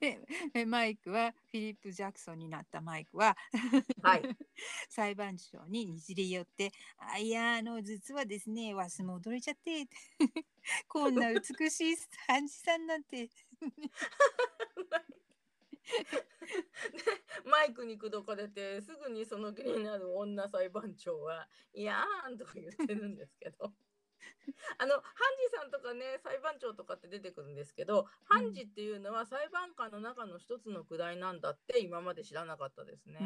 [0.00, 0.20] で
[0.54, 3.36] えマイクはフィリップ・ジャクソンになったマイクは
[4.02, 4.22] はい。
[4.90, 9.86] 裁判長ににじり寄って「あいやあの実はですねわしも驚いちゃって
[10.88, 13.30] こんな美しい判事さんなんてで
[17.44, 23.74] マイクに口説かれてすぐにその気になる女裁判長は「いやーん」とか言ってるんですけど
[24.78, 25.02] あの判
[25.50, 33.18] 事さんとかね裁判長とかって出てくるんですけど判事っていうのは裁判官の中の一つの位なんだって今まで知らなかったですね。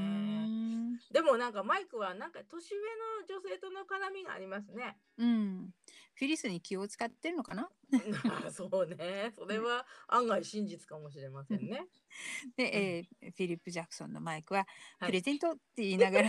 [1.10, 4.98] でもなんかマイクはなんか年上の女性との絡みがありますね。
[5.18, 5.74] うん
[6.14, 7.64] フィリスに気を使ってるのかな？
[7.64, 7.70] あ
[8.52, 11.86] そうねそれは案外真実かもしれませんね。
[12.56, 14.66] で、えーフィリップ・ジャクソンのマイクは
[14.98, 16.28] 「はいプレゼント」って言いながら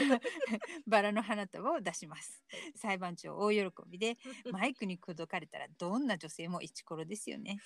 [0.87, 2.43] バラの花束を出します。
[2.75, 4.17] 裁判長大喜びで
[4.51, 7.59] マイクに口説かれたらどんな女性もイチコロですよね。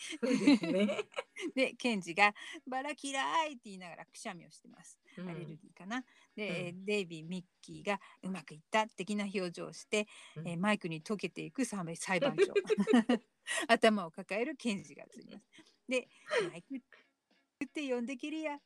[0.62, 1.06] ね。
[1.56, 2.34] で検事が
[2.68, 5.00] 「バラ嫌い」って言いながらくしゃみをしてます。
[5.18, 6.04] うんアレルギーかな。
[6.36, 12.54] で、うんデイビー・ミッキーがうまくいった的な表情をして、うんえーマイクに溶けていく裁裁判長
[13.68, 15.46] 頭を抱える検事が映ります。
[15.88, 16.08] で
[16.50, 16.76] マイク
[17.66, 18.60] って呼んできるや。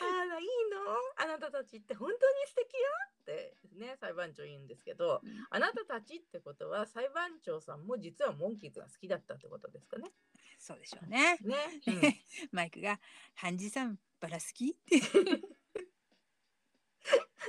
[0.00, 0.80] あらいいの？
[1.16, 2.80] あなたたちって本当に素敵よ
[3.22, 10.12] ってね裁判長言うんですけど、うんあなたたちってことは裁判長さんも実はモンキーズが好きだったってことですかね？
[10.58, 11.38] そうでしょうね。
[11.42, 11.82] ね。
[12.52, 13.00] マイクが
[13.34, 15.00] 「ハンジさんバラ好き?」って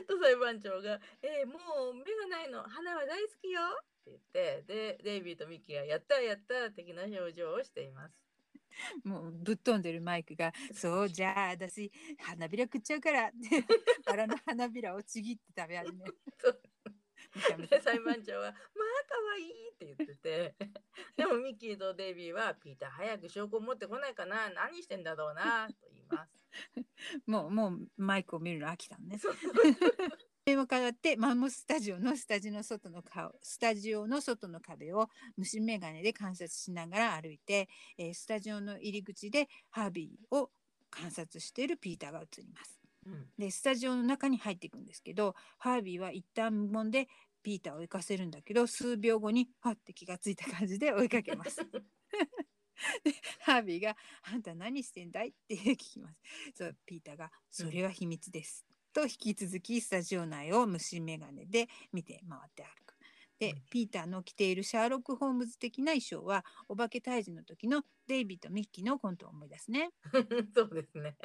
[0.07, 3.61] と裁判長が「えーもう目がないの花は大好きよ」
[4.03, 8.21] って言ってでデイビーとミッキーが「やったやった」的な表情をしています。
[9.03, 13.37] もうぶっ飛んでるマイクが「そうじゃあ私花びら食っちゃうから」って
[14.05, 16.17] バラの花びらをちぎって食べ始める。
[17.69, 18.53] で裁判長は「まあ
[19.07, 20.55] 可愛いって言ってて
[21.15, 26.47] でもミッキーとデイビーは「ピーター早く証拠持ってこないかな何してんだろうな」と言います。
[27.25, 29.17] もうもうマイクを見るの飽きたのね。
[30.45, 40.51] 電話変わってマンモススタジオのスタジオの外の顔スタジオの外の壁を虫眼鏡で観察しながら歩いて、えースタジオの入り口でハービーを
[40.89, 42.77] 観察しているピーターが映ります。
[43.05, 47.07] うんでスタジオの中に入っていくんですけどハービーは一旦無言で
[47.41, 51.57] ピーターを追いかせるんだけど数秒後にはって気がついた感じで追いかけます。
[53.03, 56.19] でハービーが「あんた何してんだい?」って聞きます。
[56.53, 62.93] そうピーターが「それは秘密です」と引き続きスタジオ内を虫眼鏡で見て回って歩く。
[63.39, 69.91] でうんピーターの着ているシャーロック・ホームズ的な衣装はお化け退治の時のデイビーとミッキーのコントを思い出すね。
[70.55, 71.17] そうですね。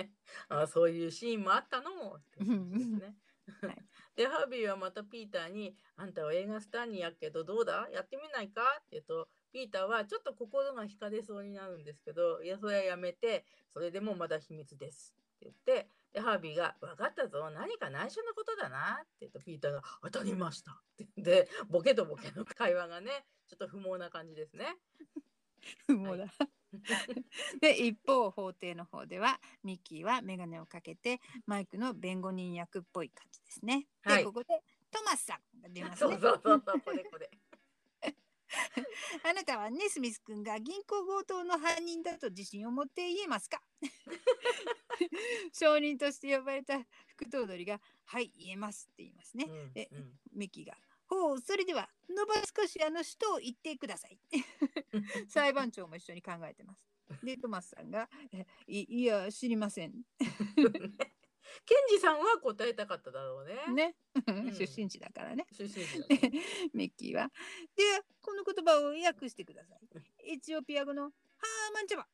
[0.48, 1.94] あそういうシーンもあったの？
[1.94, 3.14] もってですね。
[3.60, 3.84] はい
[4.16, 7.88] でハービーはまたピーターに「あんたは映画スターにやっけどどうだ？
[7.90, 24.76] やってみないか?」って言うとピーターはちょっと心が惹かれそうになるんですけど「いやそれはやめてそれでもまだ秘密です」って言ってでハービーが「分かったぞ何か内緒のことだな」って言うとピーターが「当たりました」って言ってボケとボケの会話がねちょっと不毛な感じですね。
[25.88, 26.26] もうだ。
[27.60, 33.86] で一方法廷の方ではミッキーは眼鏡をかけてマイクの弁護人役っぽい感じですね。
[34.04, 36.18] で、はいここでトマスさんが出ますそうね。
[36.20, 37.30] そうそうそうこれこれ。
[39.22, 43.60] あなたはねスミス君が銀行強盗の犯人だと自信を持って言えますか？
[45.52, 49.44] 証人として呼ばれた副頭取が「はい言えます」って言いますね。
[49.44, 50.76] うんでうんミッキーが
[51.08, 54.18] 「ほうそれではノバスコシアの首都を言ってください」
[55.28, 56.84] 裁判長も一緒に考えてます。
[57.22, 60.02] でトマスさんが「えいいや知りません」
[61.64, 63.94] ケンジさんは答えたかっただろうね。
[64.26, 64.54] ね、ん。
[64.54, 65.46] 出身地だからね。
[65.52, 66.32] 出身地だね。
[66.74, 67.30] ミッキーは
[67.76, 69.80] 「ではこの言葉を訳してください」
[70.32, 72.08] エチオピア語の「ハーマンチャバ」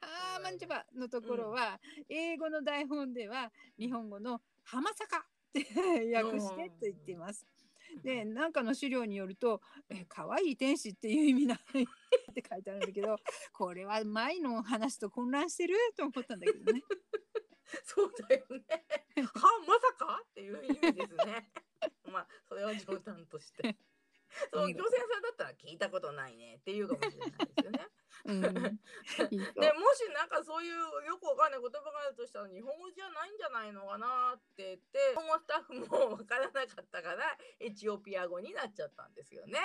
[0.00, 5.22] ハーマンチャバのところは、英語の台本では日本語の浜坂っ
[5.52, 7.46] て訳してと言っています。
[8.02, 11.58] で、なんかの資料によると、え可愛い天使っていう意味な っ
[12.34, 13.16] て書いてあるんだけど、
[13.52, 15.76] これは前の話と混乱してる？
[15.96, 16.82] と思ったんだけどね。
[17.84, 18.84] そうだよね。
[19.34, 20.22] はまさか？
[20.24, 21.50] っていう意味ですね。
[22.04, 23.76] まあそれは冗談として。
[24.52, 27.88] そう見漁船さんだったら聞いたことないねっていうかもしれないですよね。
[28.24, 30.76] うん、 でもしなんかそういう
[31.06, 39.58] よくわかんない言葉があるとしたら日本語じゃないんじゃないのかなって言って日本語スタッフもわからなかったからエチオピア語になっちゃったんですよね。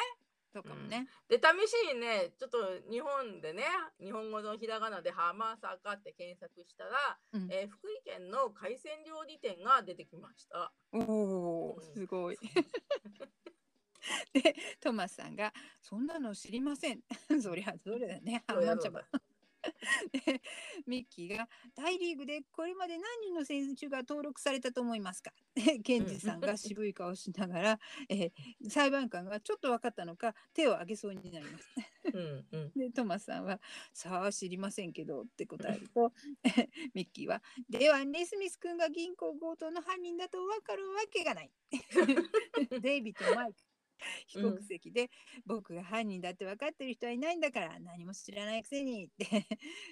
[0.53, 1.07] そうかもね。
[1.27, 2.57] で試しにねちょっと
[2.89, 3.63] 日本でね
[3.99, 10.73] 日本語のひらがなで「はまさか」って検索したら、うんえー福井県の海鮮料理店が出てきました。
[10.93, 12.39] おおうんすごい。
[14.33, 17.01] でトマスさんが「そんなの知りません」
[17.41, 18.43] そりゃそれだね。
[18.47, 19.23] ハマンチャバそうだ
[20.13, 20.41] で
[20.85, 28.31] ミッキーが「大リーグでこれまで何人の選手が登録されたと思いますか?」でケンジさんが渋い顔しながら、えー
[28.69, 30.35] 裁判官がちょっと分かったのか？
[30.53, 31.67] 手を挙げそうになります。
[32.13, 33.59] うんうんでトマスさんは
[33.91, 36.13] 「さあ知りませんけど」って答えると
[36.93, 41.51] ミッキーは「ではネスミス君が銀行強盗の犯人だと分かるわけがない」
[42.79, 43.59] デイビッド・マイク
[44.27, 45.09] 被告席で、
[45.45, 49.45] 僕が犯人だって分かってる人はいないんだから何も知らないくせにって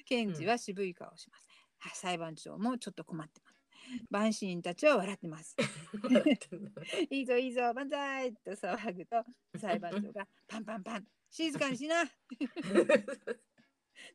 [0.06, 1.48] ケンジは渋い顔をします、
[1.80, 3.56] は裁判長もちょっと困ってます。
[4.10, 5.56] バンシーンたちは笑ってます。
[7.10, 9.24] いいぞいいぞ万歳と騒ぐと
[9.60, 12.04] 裁判長がパンパンパン静かにしな。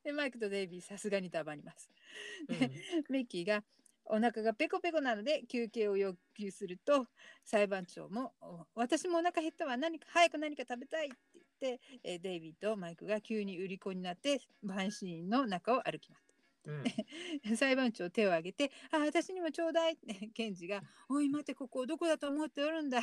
[0.04, 1.90] でマイクとデイビーさすがに黙ります。
[2.48, 2.70] で
[3.08, 3.64] ミッキーが
[4.10, 7.06] お腹がペコペコなので休憩を要求すると
[7.44, 11.16] 裁判長もお「私もお腹減ったわ何か早く何か食べたい」って
[11.60, 16.30] 言ってえーデイビーとマイクが急に売り子になってバンシーンの中を歩きます。
[16.64, 16.84] うん
[17.56, 23.00] 裁判長手を挙げて「あ私にもちょうだい」ってケンジが「おい待てここどこだと思っておるんだ」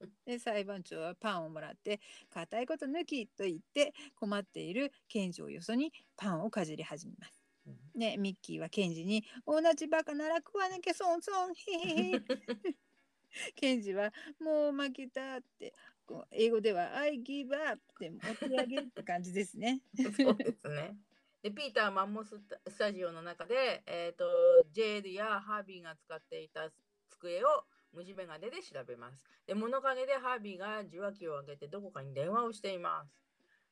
[0.24, 2.00] で裁判長はパンをもらって
[2.30, 7.37] 「硬いこと抜き」と言って困っているケンジをよそにパンをかじり始めます。
[7.94, 12.20] ね、ミッキーはケンジに「同じバカなら食わなきゃ損損へへへ」
[13.56, 15.74] ケンジは「もう負けた」って
[16.06, 19.82] こう英語では「I give up」って持ち上げるって感じですね。
[20.16, 20.96] そうですね。
[21.42, 22.36] でピーター・マンモス
[22.66, 24.24] スタジオの中で、えー、と
[24.72, 26.70] ジェールやハービーが使っていた
[27.10, 29.24] 机を虫眼鏡で調べます。
[29.46, 33.27] で、物陰でハービーが受話器を上げてどこかに電話をしています。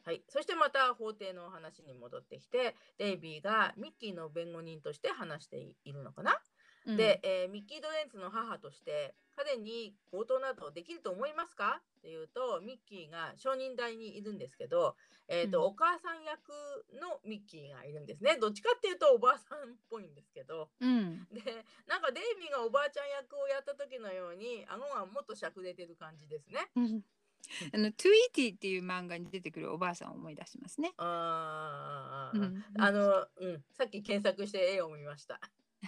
[0.07, 6.39] はい、そしてまた法廷の話に戻ってきて、デイビーがミッキーの弁護人として話しているのかな？
[6.87, 6.97] うん。
[6.97, 11.81] で、えーミッキー・ドレンツの母として彼に強盗などできると思いますか？
[11.99, 14.95] っていうとミッキーが証人台にいるんですけど、
[15.27, 15.65] えーとうん。
[15.71, 16.55] お母さん役
[17.03, 18.39] のミッキーがいるんですね。
[18.41, 20.71] どっちかっていうとおばあさんっぽいんですけど。
[20.81, 21.27] うん。
[21.35, 21.43] で
[21.89, 26.71] なんかデイビーがおばあちゃん役をやった時のように顎がもっとしゃくれてる感じですね。
[26.77, 27.03] うん
[27.73, 30.93] あのトゥイティっていう漫画に出てくるおばあさんを思い出しますね。
[30.97, 35.41] あーうんあの、うん、さっき検索して絵を見ました。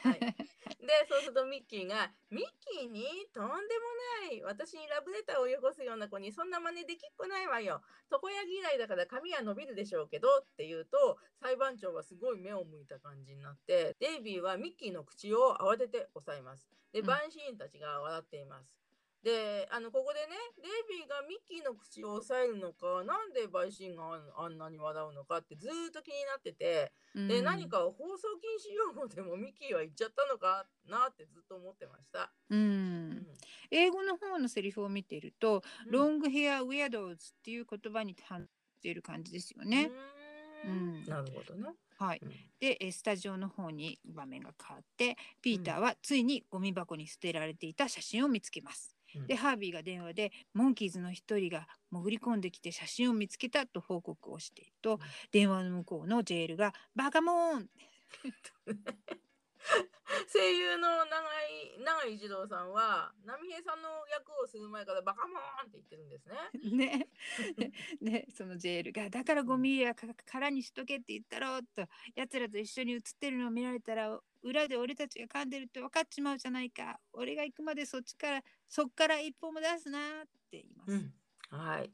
[0.03, 3.59] はい、 でそうするとミッキーが「ミッキーにとんでも
[4.29, 16.69] ない私にラブレターをよこすような子にそんな真似できっこないわよ床屋嫌いだから髪は伸びるでしょうけど」って言うと裁判長はすごい目を向いた感じになってデイビーはミッキーの口を慌てて押さえます。
[16.93, 18.79] でうんバンシーンたちが笑っています。
[19.23, 24.05] であのここでねデイビーがミッキーの口を押さえるのかなんでバイシーンが
[24.37, 32.31] あんなに笑うのかってずーっと気になっててで、うん何か放送禁止用語でもミッキーは言っちゃったのかなってずっと思ってました。
[32.51, 33.27] ううんん、
[33.71, 38.49] 英語の方のセリフを見ていると、うんロングヘアウェアドーズっていう言葉に反応し
[38.83, 39.91] ている感じですよね。
[40.65, 41.75] うんんなるほどね。
[41.99, 42.21] はい。
[42.23, 42.31] うん
[42.61, 48.98] で、えスタジオの方に場面が変わって、ピーターはついにゴミ箱に捨てられていた写真を見つけます。
[49.15, 49.27] うん。
[49.27, 55.01] で、ハービーが電話で、モンキーズの一人が潜り込んできて写真を見つけたと報告をしていると、うん。
[55.33, 57.71] 電話の向こうのジェールが、バカモーン
[60.33, 66.89] 声優の長井長井一郎さんは波平さんの役をする前からバカモーンって言ってるんですね。
[66.89, 67.09] ね。
[68.01, 77.01] で、 そのジェールが、だからゴミや空にしとけって言ったろうと、奴らと一緒に写ってるのを見られたら、裏で俺たちが噛んでるって分かっちまうじゃないか。
[77.13, 80.93] 俺が行くまでそっちから、そっから一歩も出すなって言います。
[80.93, 81.15] うん
[81.51, 81.91] はい。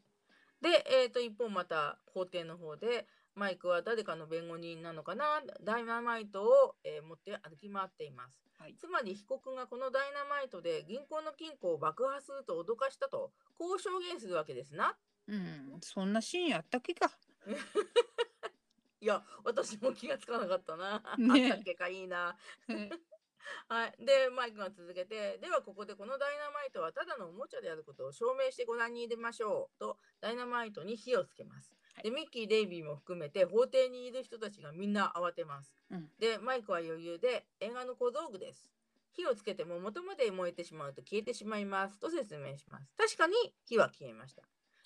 [0.61, 5.43] で、えー、と一方また法廷の方でマイクは誰かの弁護人なのかな？
[5.63, 8.41] ダイナマイトを、えー持って歩き回っています。
[8.59, 14.97] はいつまり被告がこのダイナマイトで銀行の金庫を爆破すると脅かしたとこう証言するわけですな。
[15.27, 17.11] うん、そんなシーンあったっけか。
[19.01, 21.03] いや私も気がつかなかったな。
[21.19, 22.37] ねあったっけかいいな。
[23.69, 31.75] はい、でマイクが続けてではここでこのダイナマイトはただのおもちゃであることを証明してご覧に入れましょうとダイナマイトに火をつけます。
[32.03, 35.75] でミッキー・デイビーも含めて法廷にいる人たちがみんな慌てます。
[35.91, 38.69] うんでマイクは余裕で映画の小道具です。
[39.13, 42.93] 火をつけても元まで燃えてしまうと消えてしまいますと説明します。
[42.97, 43.35] 確かに
[43.65, 44.43] 火は消えました。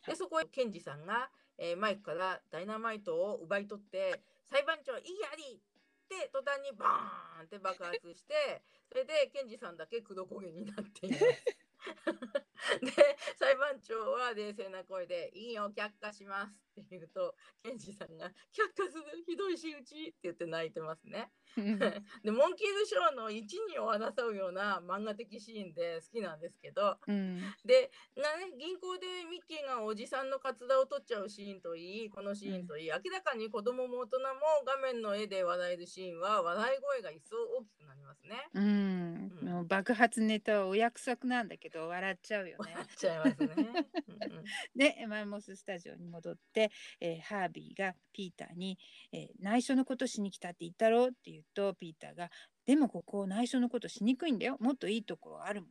[0.06, 4.20] でそこへケンジさんが、えーマイクからダイナマイトを奪い取って
[4.50, 11.24] 裁判長異議ありって途端にバーンって爆発してそれでケンジさんだけ黒焦げになっています。
[12.82, 12.92] で
[13.38, 21.30] 裁判長は冷静な声で「いいよ却下します」って言うとケンジさんが「却下するひどい仕打ち」って言って泣いてますね。
[22.22, 34.24] でモンキーズショーの一二を争うような漫画的シーンで好きなんですけどうん、でな、ね、銀行でミッキーがおじさんのカツラを取っちゃうシーンといいこのシーンといい、明らかに子供も大人も
[34.66, 38.48] 画面の絵で笑えるシーンは笑い声が一層大きくなりますね。
[38.54, 38.64] うん、
[39.42, 42.82] うんもう爆発ネタはお約束なんだけど笑っちゃうよね笑。
[42.82, 43.88] っちゃいますね。
[44.76, 46.67] でマンモススタジオに戻って、
[47.00, 48.78] えーハービーがピーターに、
[49.12, 52.30] えー内緒のことしに来たって言ったろうって言うとピーターが
[52.66, 55.70] 「でもここ内緒のことしにくいんだよもっといいところあるもん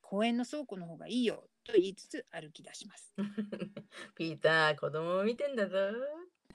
[0.00, 3.12] 公園の倉庫の方がいいよ」と言いつつ歩き出します。
[4.14, 5.76] ピーター子供を見てんだぞ。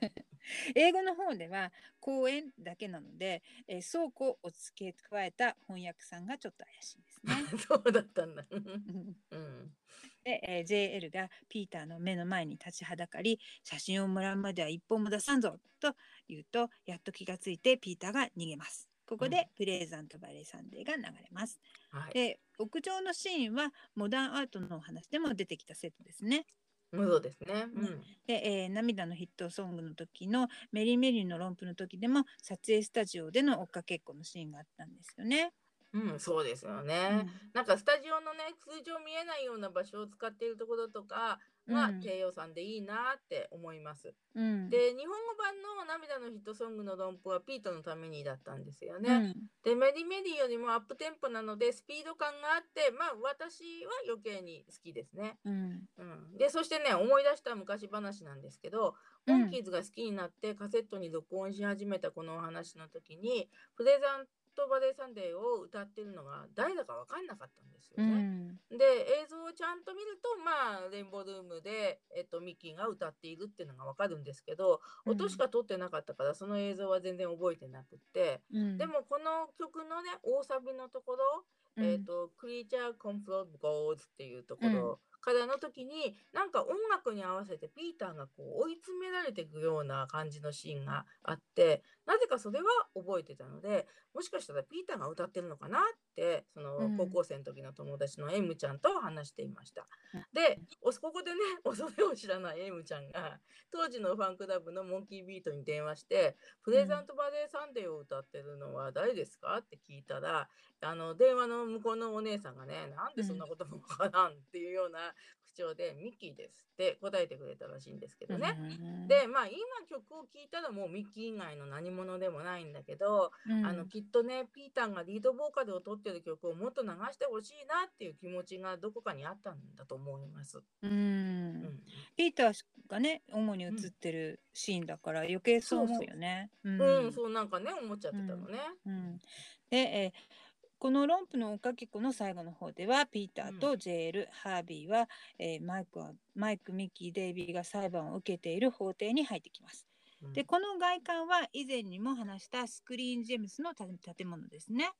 [0.75, 7.33] 英語の方では公園だけなので、えー倉庫を付け加えた翻訳さんがちょっと怪しいですね。
[7.67, 8.45] そうだったんだ。
[8.49, 9.75] うんうん
[10.23, 15.95] で、えー JL がピーターの目の前に立ちはだかり写真をもらうまでは一本も出さんぞと
[16.27, 18.87] 言うとやっと気がついてピーターが逃げます。
[19.05, 21.59] ここうんでプレーザントバレーサンデーが流れます。
[21.89, 22.13] はい。
[22.13, 26.45] で屋上のシーンはモダンアートのお話でも出てきたセットですね。
[26.93, 27.67] そうですね。
[27.73, 28.01] うん。
[28.27, 35.53] で、えー涙のヒットソングの時のメリーメリーの論譜の時でも撮影スタジオでの追っかけっこのシーンがあったんですよね。
[35.93, 37.25] うん、そうですようね。
[37.25, 41.39] んなんかスタジオのね、通常見えないような場所を使っているところとか
[41.71, 44.13] がうん低予算でいいなって思います。
[44.35, 49.09] うんで、日本語版の涙のヒットソングの論譜はピートのためにだったんですよね。
[49.09, 55.37] うんで、メリメリよりもアップテンポなのでスピード感があって、まあ私は余計に好きですね。
[55.45, 56.03] うんう
[56.35, 58.93] ん、で、そしてね、思い出した昔話なんですけど、うん
[59.27, 68.07] モンキーズが好きになってカセットに録音し始めたこのお話の時に、プレザントバレーサンデーを歌ってるのが誰だか分かんなかったんですようね。
[68.07, 68.57] ん。
[68.69, 68.85] で
[69.23, 78.77] 映像をちゃんと見るとまあレインボールームで、えっと、ミッキーが歌っているっていうのが分かるんですけど音しか撮ってなかったからその映像は全然覚えてなくって、うん。
[78.77, 81.45] でもこの曲のね大サビのところ、
[81.77, 81.85] うん。
[81.85, 92.65] えっと「クリーチャー・コンフロゴーズ」っていうところからの時に、なんか音楽に合わせてピーターがこう追い詰められていくような感じのシーンがあってなぜかそれは
[92.95, 95.81] 覚えてたのでもしかしたらピーターが歌ってるのかなっ
[96.15, 99.87] てそのうん高校生の時の友達のエムちゃんと話していました。
[100.13, 103.39] うんでおここでね 恐れを知らないエムちゃんが
[103.71, 110.49] 当時のファンクラブのモンキービートに電話して「プレゼントバレーサンデーを歌ってるのは誰ですか?」って聞いたら
[110.81, 115.13] あの電話の向こうのお姉さんがね「なんでそんなこともわからん」っていうような
[115.51, 118.57] 口調で「ミッキーです」って答えてくれたらしいんですけどね。
[118.57, 119.57] うんでまあ今
[119.89, 130.57] 曲を聴いたらもうミッキー以外の何者でもないんだけど、うんあのきっとねピーターがリードボーカルを取ってる曲をもっと流してほしいなっていう気持ちがどこかにあったんだと思います。
[130.59, 131.83] ううんん
[132.15, 136.51] ピーターがね主に映ってるシーンだから余計そう思うよね。
[136.63, 138.59] うんうん、そうなんかね思っちゃってたのね。
[138.85, 139.21] うん
[139.69, 140.50] で、えー
[140.81, 149.87] このロンプのおかけっこの最後の方ではピーターとジェール、ハービーは、えーマイクはマイクミッキーデイビーが裁判を受けている法廷に入ってきます。
[150.23, 154.91] うんでこの外観は以前にも話したスクリーンジェムスの建建物ですね。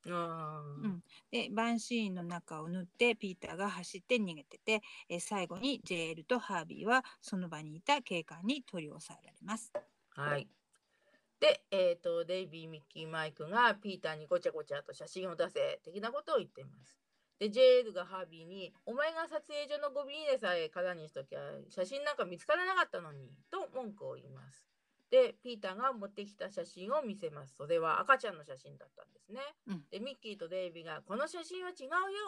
[0.84, 1.02] うん
[1.32, 9.74] でバンシーンの中を縫ってピーターが走って逃げてて、えー最後にジェールとハービーはその場にいた警官に取り押さえられます。
[10.16, 10.50] はい。
[11.42, 17.00] で、えっ、と、デイビー、ミッキー、マイクがピーターにごちゃごちゃと写真を出せ、的なことを言っています。
[17.40, 21.40] で、ジェールがハービーに、お前が撮影所のゴミ入れさえ空にしときゃ、
[21.70, 24.68] 写真なんか見つからなかったのに、と文句を言います。
[25.10, 27.56] で、ピーターが持ってきた写真を見せます。
[27.58, 29.42] それは赤ちゃんの写真だったんですね。
[29.68, 31.88] うんで、ミッキーとデイビーが、この写真は違う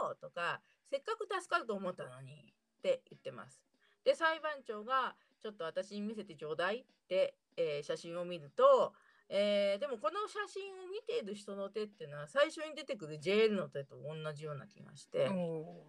[0.10, 0.60] よとか、
[0.90, 3.61] せっかく助かると思ったのに、って言ってます。
[4.03, 8.94] で、裁判長が、ちょっと私に見せてちょうだいって、えー写真を見ると、
[9.35, 15.26] えーでもこの写真を見ている人の手っていうのは最初に出てくる JL の手と同じような気がして、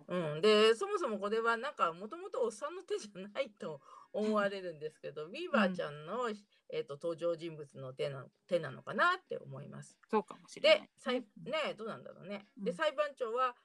[0.08, 3.82] うん、でそもそもこれはなんかもともとおっさんの手じゃないと
[4.14, 6.30] 思われるんですけど、ビーバーちゃんの、
[6.72, 9.98] えー、と登場人物の手な手なのかなって思います。
[10.08, 10.80] そうかもしれない。
[10.80, 12.46] で、裁ねどうなんだろうね。
[12.56, 12.76] で、うん。
[12.76, 13.56] 裁判長は、あー、も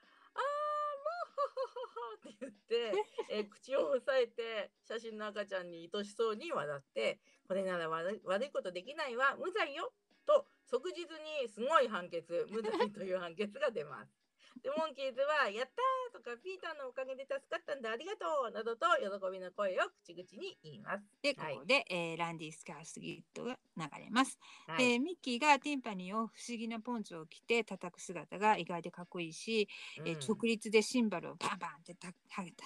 [2.26, 2.94] う、って言って、
[3.30, 7.20] えー口を押さえて、写真の赤ちゃんに愛しそうに笑って、
[7.50, 9.92] これなら悪い悪いことできないわ、無罪よ。
[10.28, 11.02] と、即日
[11.42, 14.14] にすごい判決、無罪という判決が出ます。
[14.62, 18.52] で、モンキーズは、やったーとか、ピーターのおかげで助かったんだ、ありがとう。
[18.52, 21.06] などと喜びの声を口々に言います。
[21.24, 21.56] でこはい。
[21.56, 24.38] こで、えーランディ・スカースギットが流れます。
[24.68, 24.78] はい。
[24.78, 29.68] でミッキーがティンパニーを不思議なポンチを着て叩く姿が意外でかっこいいし、
[29.98, 30.20] えーうん。
[30.20, 32.12] 直立でシンバルをバンバンってた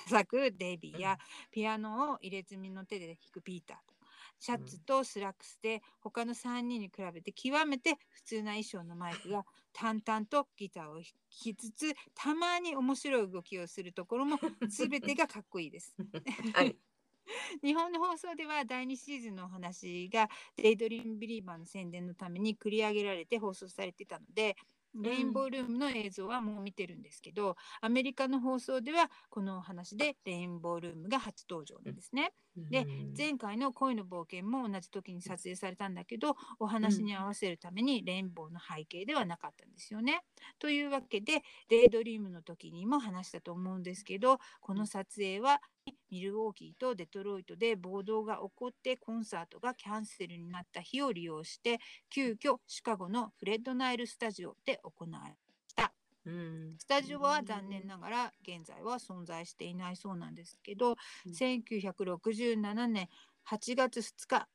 [0.05, 1.17] 叩くデイビーや、うん。
[1.51, 3.92] ピアノを入れ墨の手で弾くピーターと
[4.43, 14.37] シャツとスラックスで他の3人に比べて極めて普通な衣装のマイクが 淡々とギターを弾きつつたまに面白い動きをするところも
[14.67, 15.95] 全てがかっこいいです。
[16.53, 16.75] はい。
[17.63, 24.57] 日本の放送では第2シーズンのお話がデイドリームビリーバーの宣伝のために繰り上げられて放送されてたので、
[24.95, 32.33] レインボールームの映像はもう見てるんですけど、アメリカの放送ではこのお話でレインボールームが初登場なんですね。
[32.69, 33.13] でうん。
[33.17, 40.21] 前回の恋の冒険も同じ時に撮影されたんだけどお話に合わせるためにレインボーの背景ではなかったんですよね。
[40.59, 45.61] というわけでデイドリームの時にも話したと思うんですけどこの撮影は
[46.11, 51.79] ミルウォーキーとデトロイトで暴動が起こってコンサートがキャンセルになった日を利用して
[52.09, 55.35] 急遽シカゴのフレッドナイルスタジオで行われ
[56.25, 56.75] うん。
[56.77, 60.95] スタジオは残念ながら現在は存在していないそうなんですけど、
[61.25, 61.31] うん。
[61.31, 63.09] 1967年
[63.49, 64.47] 8月2日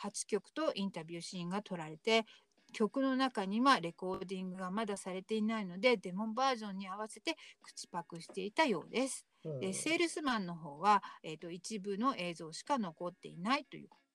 [0.00, 2.24] 8曲とインタビューシーンが撮られて
[2.72, 9.26] 曲の中にはレコーディングがまだされていないのでデモバージョンに合わせて口パクしていたようです。
[9.60, 14.06] えセールスマンの方は、えー、と一部の映像しか残っていないということ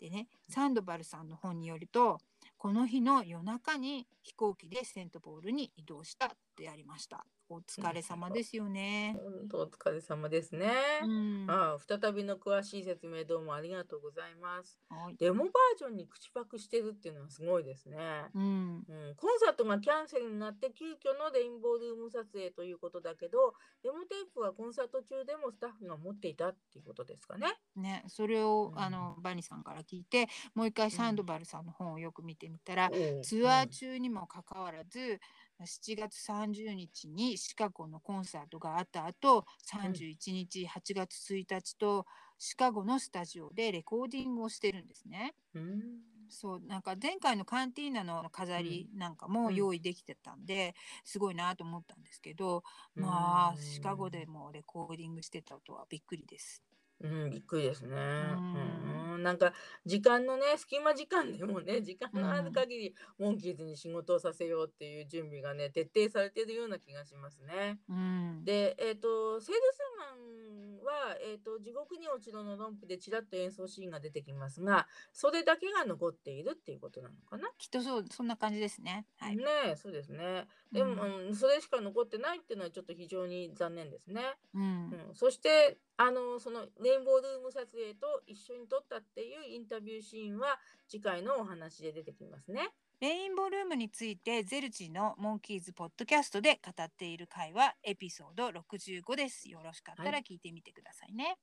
[0.00, 0.10] です。
[0.10, 2.18] でねサンドバルさんの本によると
[2.56, 7.24] この日の夜中に飛行機でセントポールに移動したってやりました。
[7.50, 9.16] お疲れ様ですよね。
[9.16, 10.70] 本当お疲れ様ですね。
[11.02, 11.46] うん。
[11.48, 14.78] ああ再びの詳しい説明どうもありがとうございます。
[14.90, 15.16] はい。
[15.16, 17.96] デモバージョンに口パクしてるっていうのはすごいですね。
[18.34, 18.42] うん。
[18.42, 27.46] うん、コンサートがキャンセルになって急遽のレインボールーム撮影ということだけどデモテープはコンサート中でもスタッフが持っていたっていうことですかね。
[27.76, 32.90] ね、それを、うんあのバニさんから聞いてもう一回サンドバルさんの本をよく見てみたら、
[33.22, 35.20] ツアー中にもかかわらず、
[35.64, 42.06] 7月30日にシカゴのコンサートがあった後31日、8月1日と
[42.38, 45.34] シカゴのスタジオでレコーディングをしてるんですね。
[45.54, 45.82] うん。
[46.30, 49.54] そうなんか前回のカンティーナの飾りなんかもうん。
[49.54, 50.74] 用意できてたんで、
[51.04, 52.62] すごいなと思ったんですけど、
[52.96, 53.02] うん。
[53.02, 56.62] まあシカゴでもレコーディングしてたとはびっくりです。
[57.00, 57.94] うん、びっくりですね。
[57.94, 59.52] んうん、なんか
[59.84, 67.78] 時間のね隙間時間でもね時間のある限り、モンキーズに仕事をさせようっていう準備がね徹底されてるような気がしますね。
[67.88, 77.48] うん、で、えっ、とセールスマンは、えっ、と地獄に落ちろの論布でちらっと演奏シーンが出てきますがそれだけが残っているっていうことなのかな？
[77.58, 79.06] きっとそうそんな感じですね。
[79.18, 79.36] はい。
[79.36, 80.46] ねえそうですね。
[80.72, 84.22] でも、うんうんそれしか残ってないっていうのはちょっと非常に残念ですね。
[84.54, 90.56] うんうん、そしてあのそのレインボールーム撮影と一緒に撮ったっていうインタビューシーンは
[90.88, 92.68] 次回のお話で出てきますね。
[93.00, 99.48] レインボールームについてゼルチのモンキーズポッドキャストで語っている回はエピソード65です。
[99.48, 101.36] よろしかったら聞いてみてくださいね。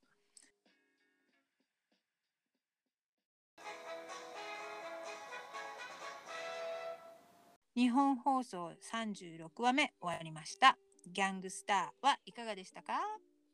[7.74, 10.78] 日本放送36話目終わりました。
[11.12, 12.94] ギャングスターはいかがでしたか？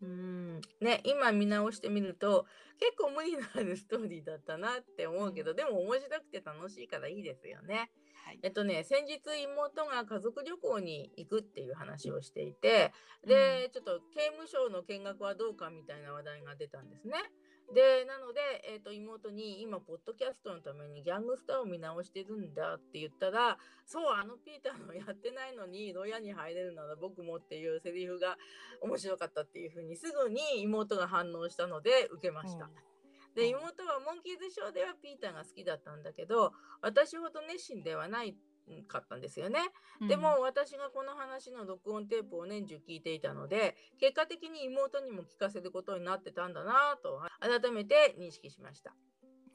[0.02, 2.44] うんね、今見直してみると
[2.80, 7.92] 結構無理のあるストーリーだったなって思うけど、でも面白くて楽しいからいいですよね。
[8.24, 8.40] はい。
[8.42, 12.92] えっとね先日妹が家族旅行に行くっていう話をしていて
[13.24, 17.14] で、ちょっと刑務所の見学はどうかみたいな話題が出たんですね。
[17.72, 18.40] でなので、
[18.70, 28.36] えっと妹に今ポッドキャストのためにギャングスターを見直してるんだって言ったらそうあのピーターのやってないのに牢屋に入れるなら僕もっていうセリフが
[28.82, 32.68] 面白かったっていうふうにすぐに妹が反応したので受けました。
[33.34, 38.36] でうん妹はモンキーズショーではピーターが好きだったんだけど私ほど熱心ではない
[38.88, 39.60] かったんですよね。
[40.00, 40.08] うん。
[40.08, 48.94] でも私がこの話の録音テープを年中聞いていたので結果的に妹にも聞かせることになってたんだなと改めて認識しました。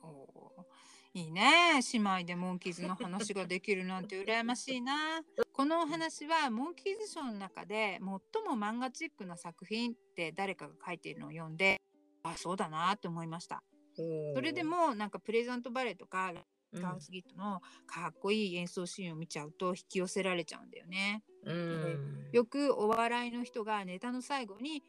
[0.04, 0.68] おー。
[1.14, 1.82] いいね。
[1.94, 5.24] 姉妹でモンキーズの話ができるなんて羨ましいな。
[5.52, 8.20] このお話はモンキーズショーの中で最も
[8.54, 11.82] 漫画チックな作品って誰かが書いているのを読んで
[12.22, 13.64] あそうだなって思いました。
[13.96, 16.32] それでもなんかプレゼントバレーとか
[16.73, 24.84] うん、ガウスギットのかっこいい演奏シーンを見ちゃうと引き寄せられちゃうんだよねうんよくお笑いの人がネタの最後に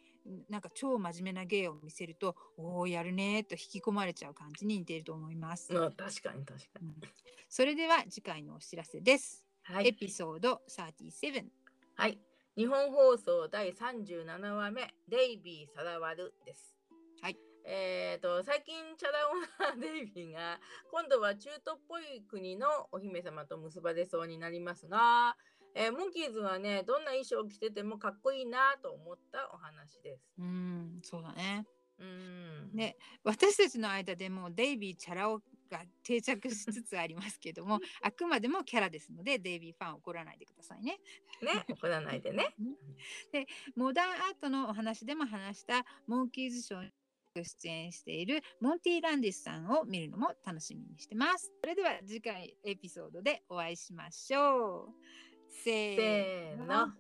[0.50, 6.94] なんか超真面目な芸を見せるとおおやるねーと引き込まれちゃう感じに似ていると思います、うん確かに確かに。
[7.48, 9.44] それでは次回のお知らせです。
[9.62, 11.44] はい、エピソード37。
[11.96, 12.18] はい、
[12.56, 16.77] 日本放送第37話目「デイビー・サラワル」です。
[17.64, 17.74] はい。
[17.74, 19.28] えー、と最近チャラ
[19.70, 20.59] 男なデイビーが
[20.90, 25.36] 今度は中東っぽい国のお姫様と結ばれそうになりますが、
[25.74, 30.22] えーモンキーズはねどんな衣装を着ててもかっこいいなと思ったお話です。
[30.39, 31.66] うん、そうだね。
[32.01, 41.01] うんね、私たちの間でもデイビー・チャラ男が定着しつつありますけども、 あくまでもキャラですので、デイビーファン怒らないでくださいね。
[41.43, 42.55] ね怒らないでね。
[43.76, 46.93] モダンアートのお話でも話したモンキーズショーに
[47.34, 51.52] 出演しているモンティ・ランディスさんを見るのも楽しみにしてます。
[51.60, 54.88] それでは次回エピソードでお会いしましょう。
[55.50, 56.92] せせーの。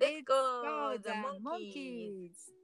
[0.00, 1.42] Let's go the monkeys!
[1.42, 2.61] monkeys!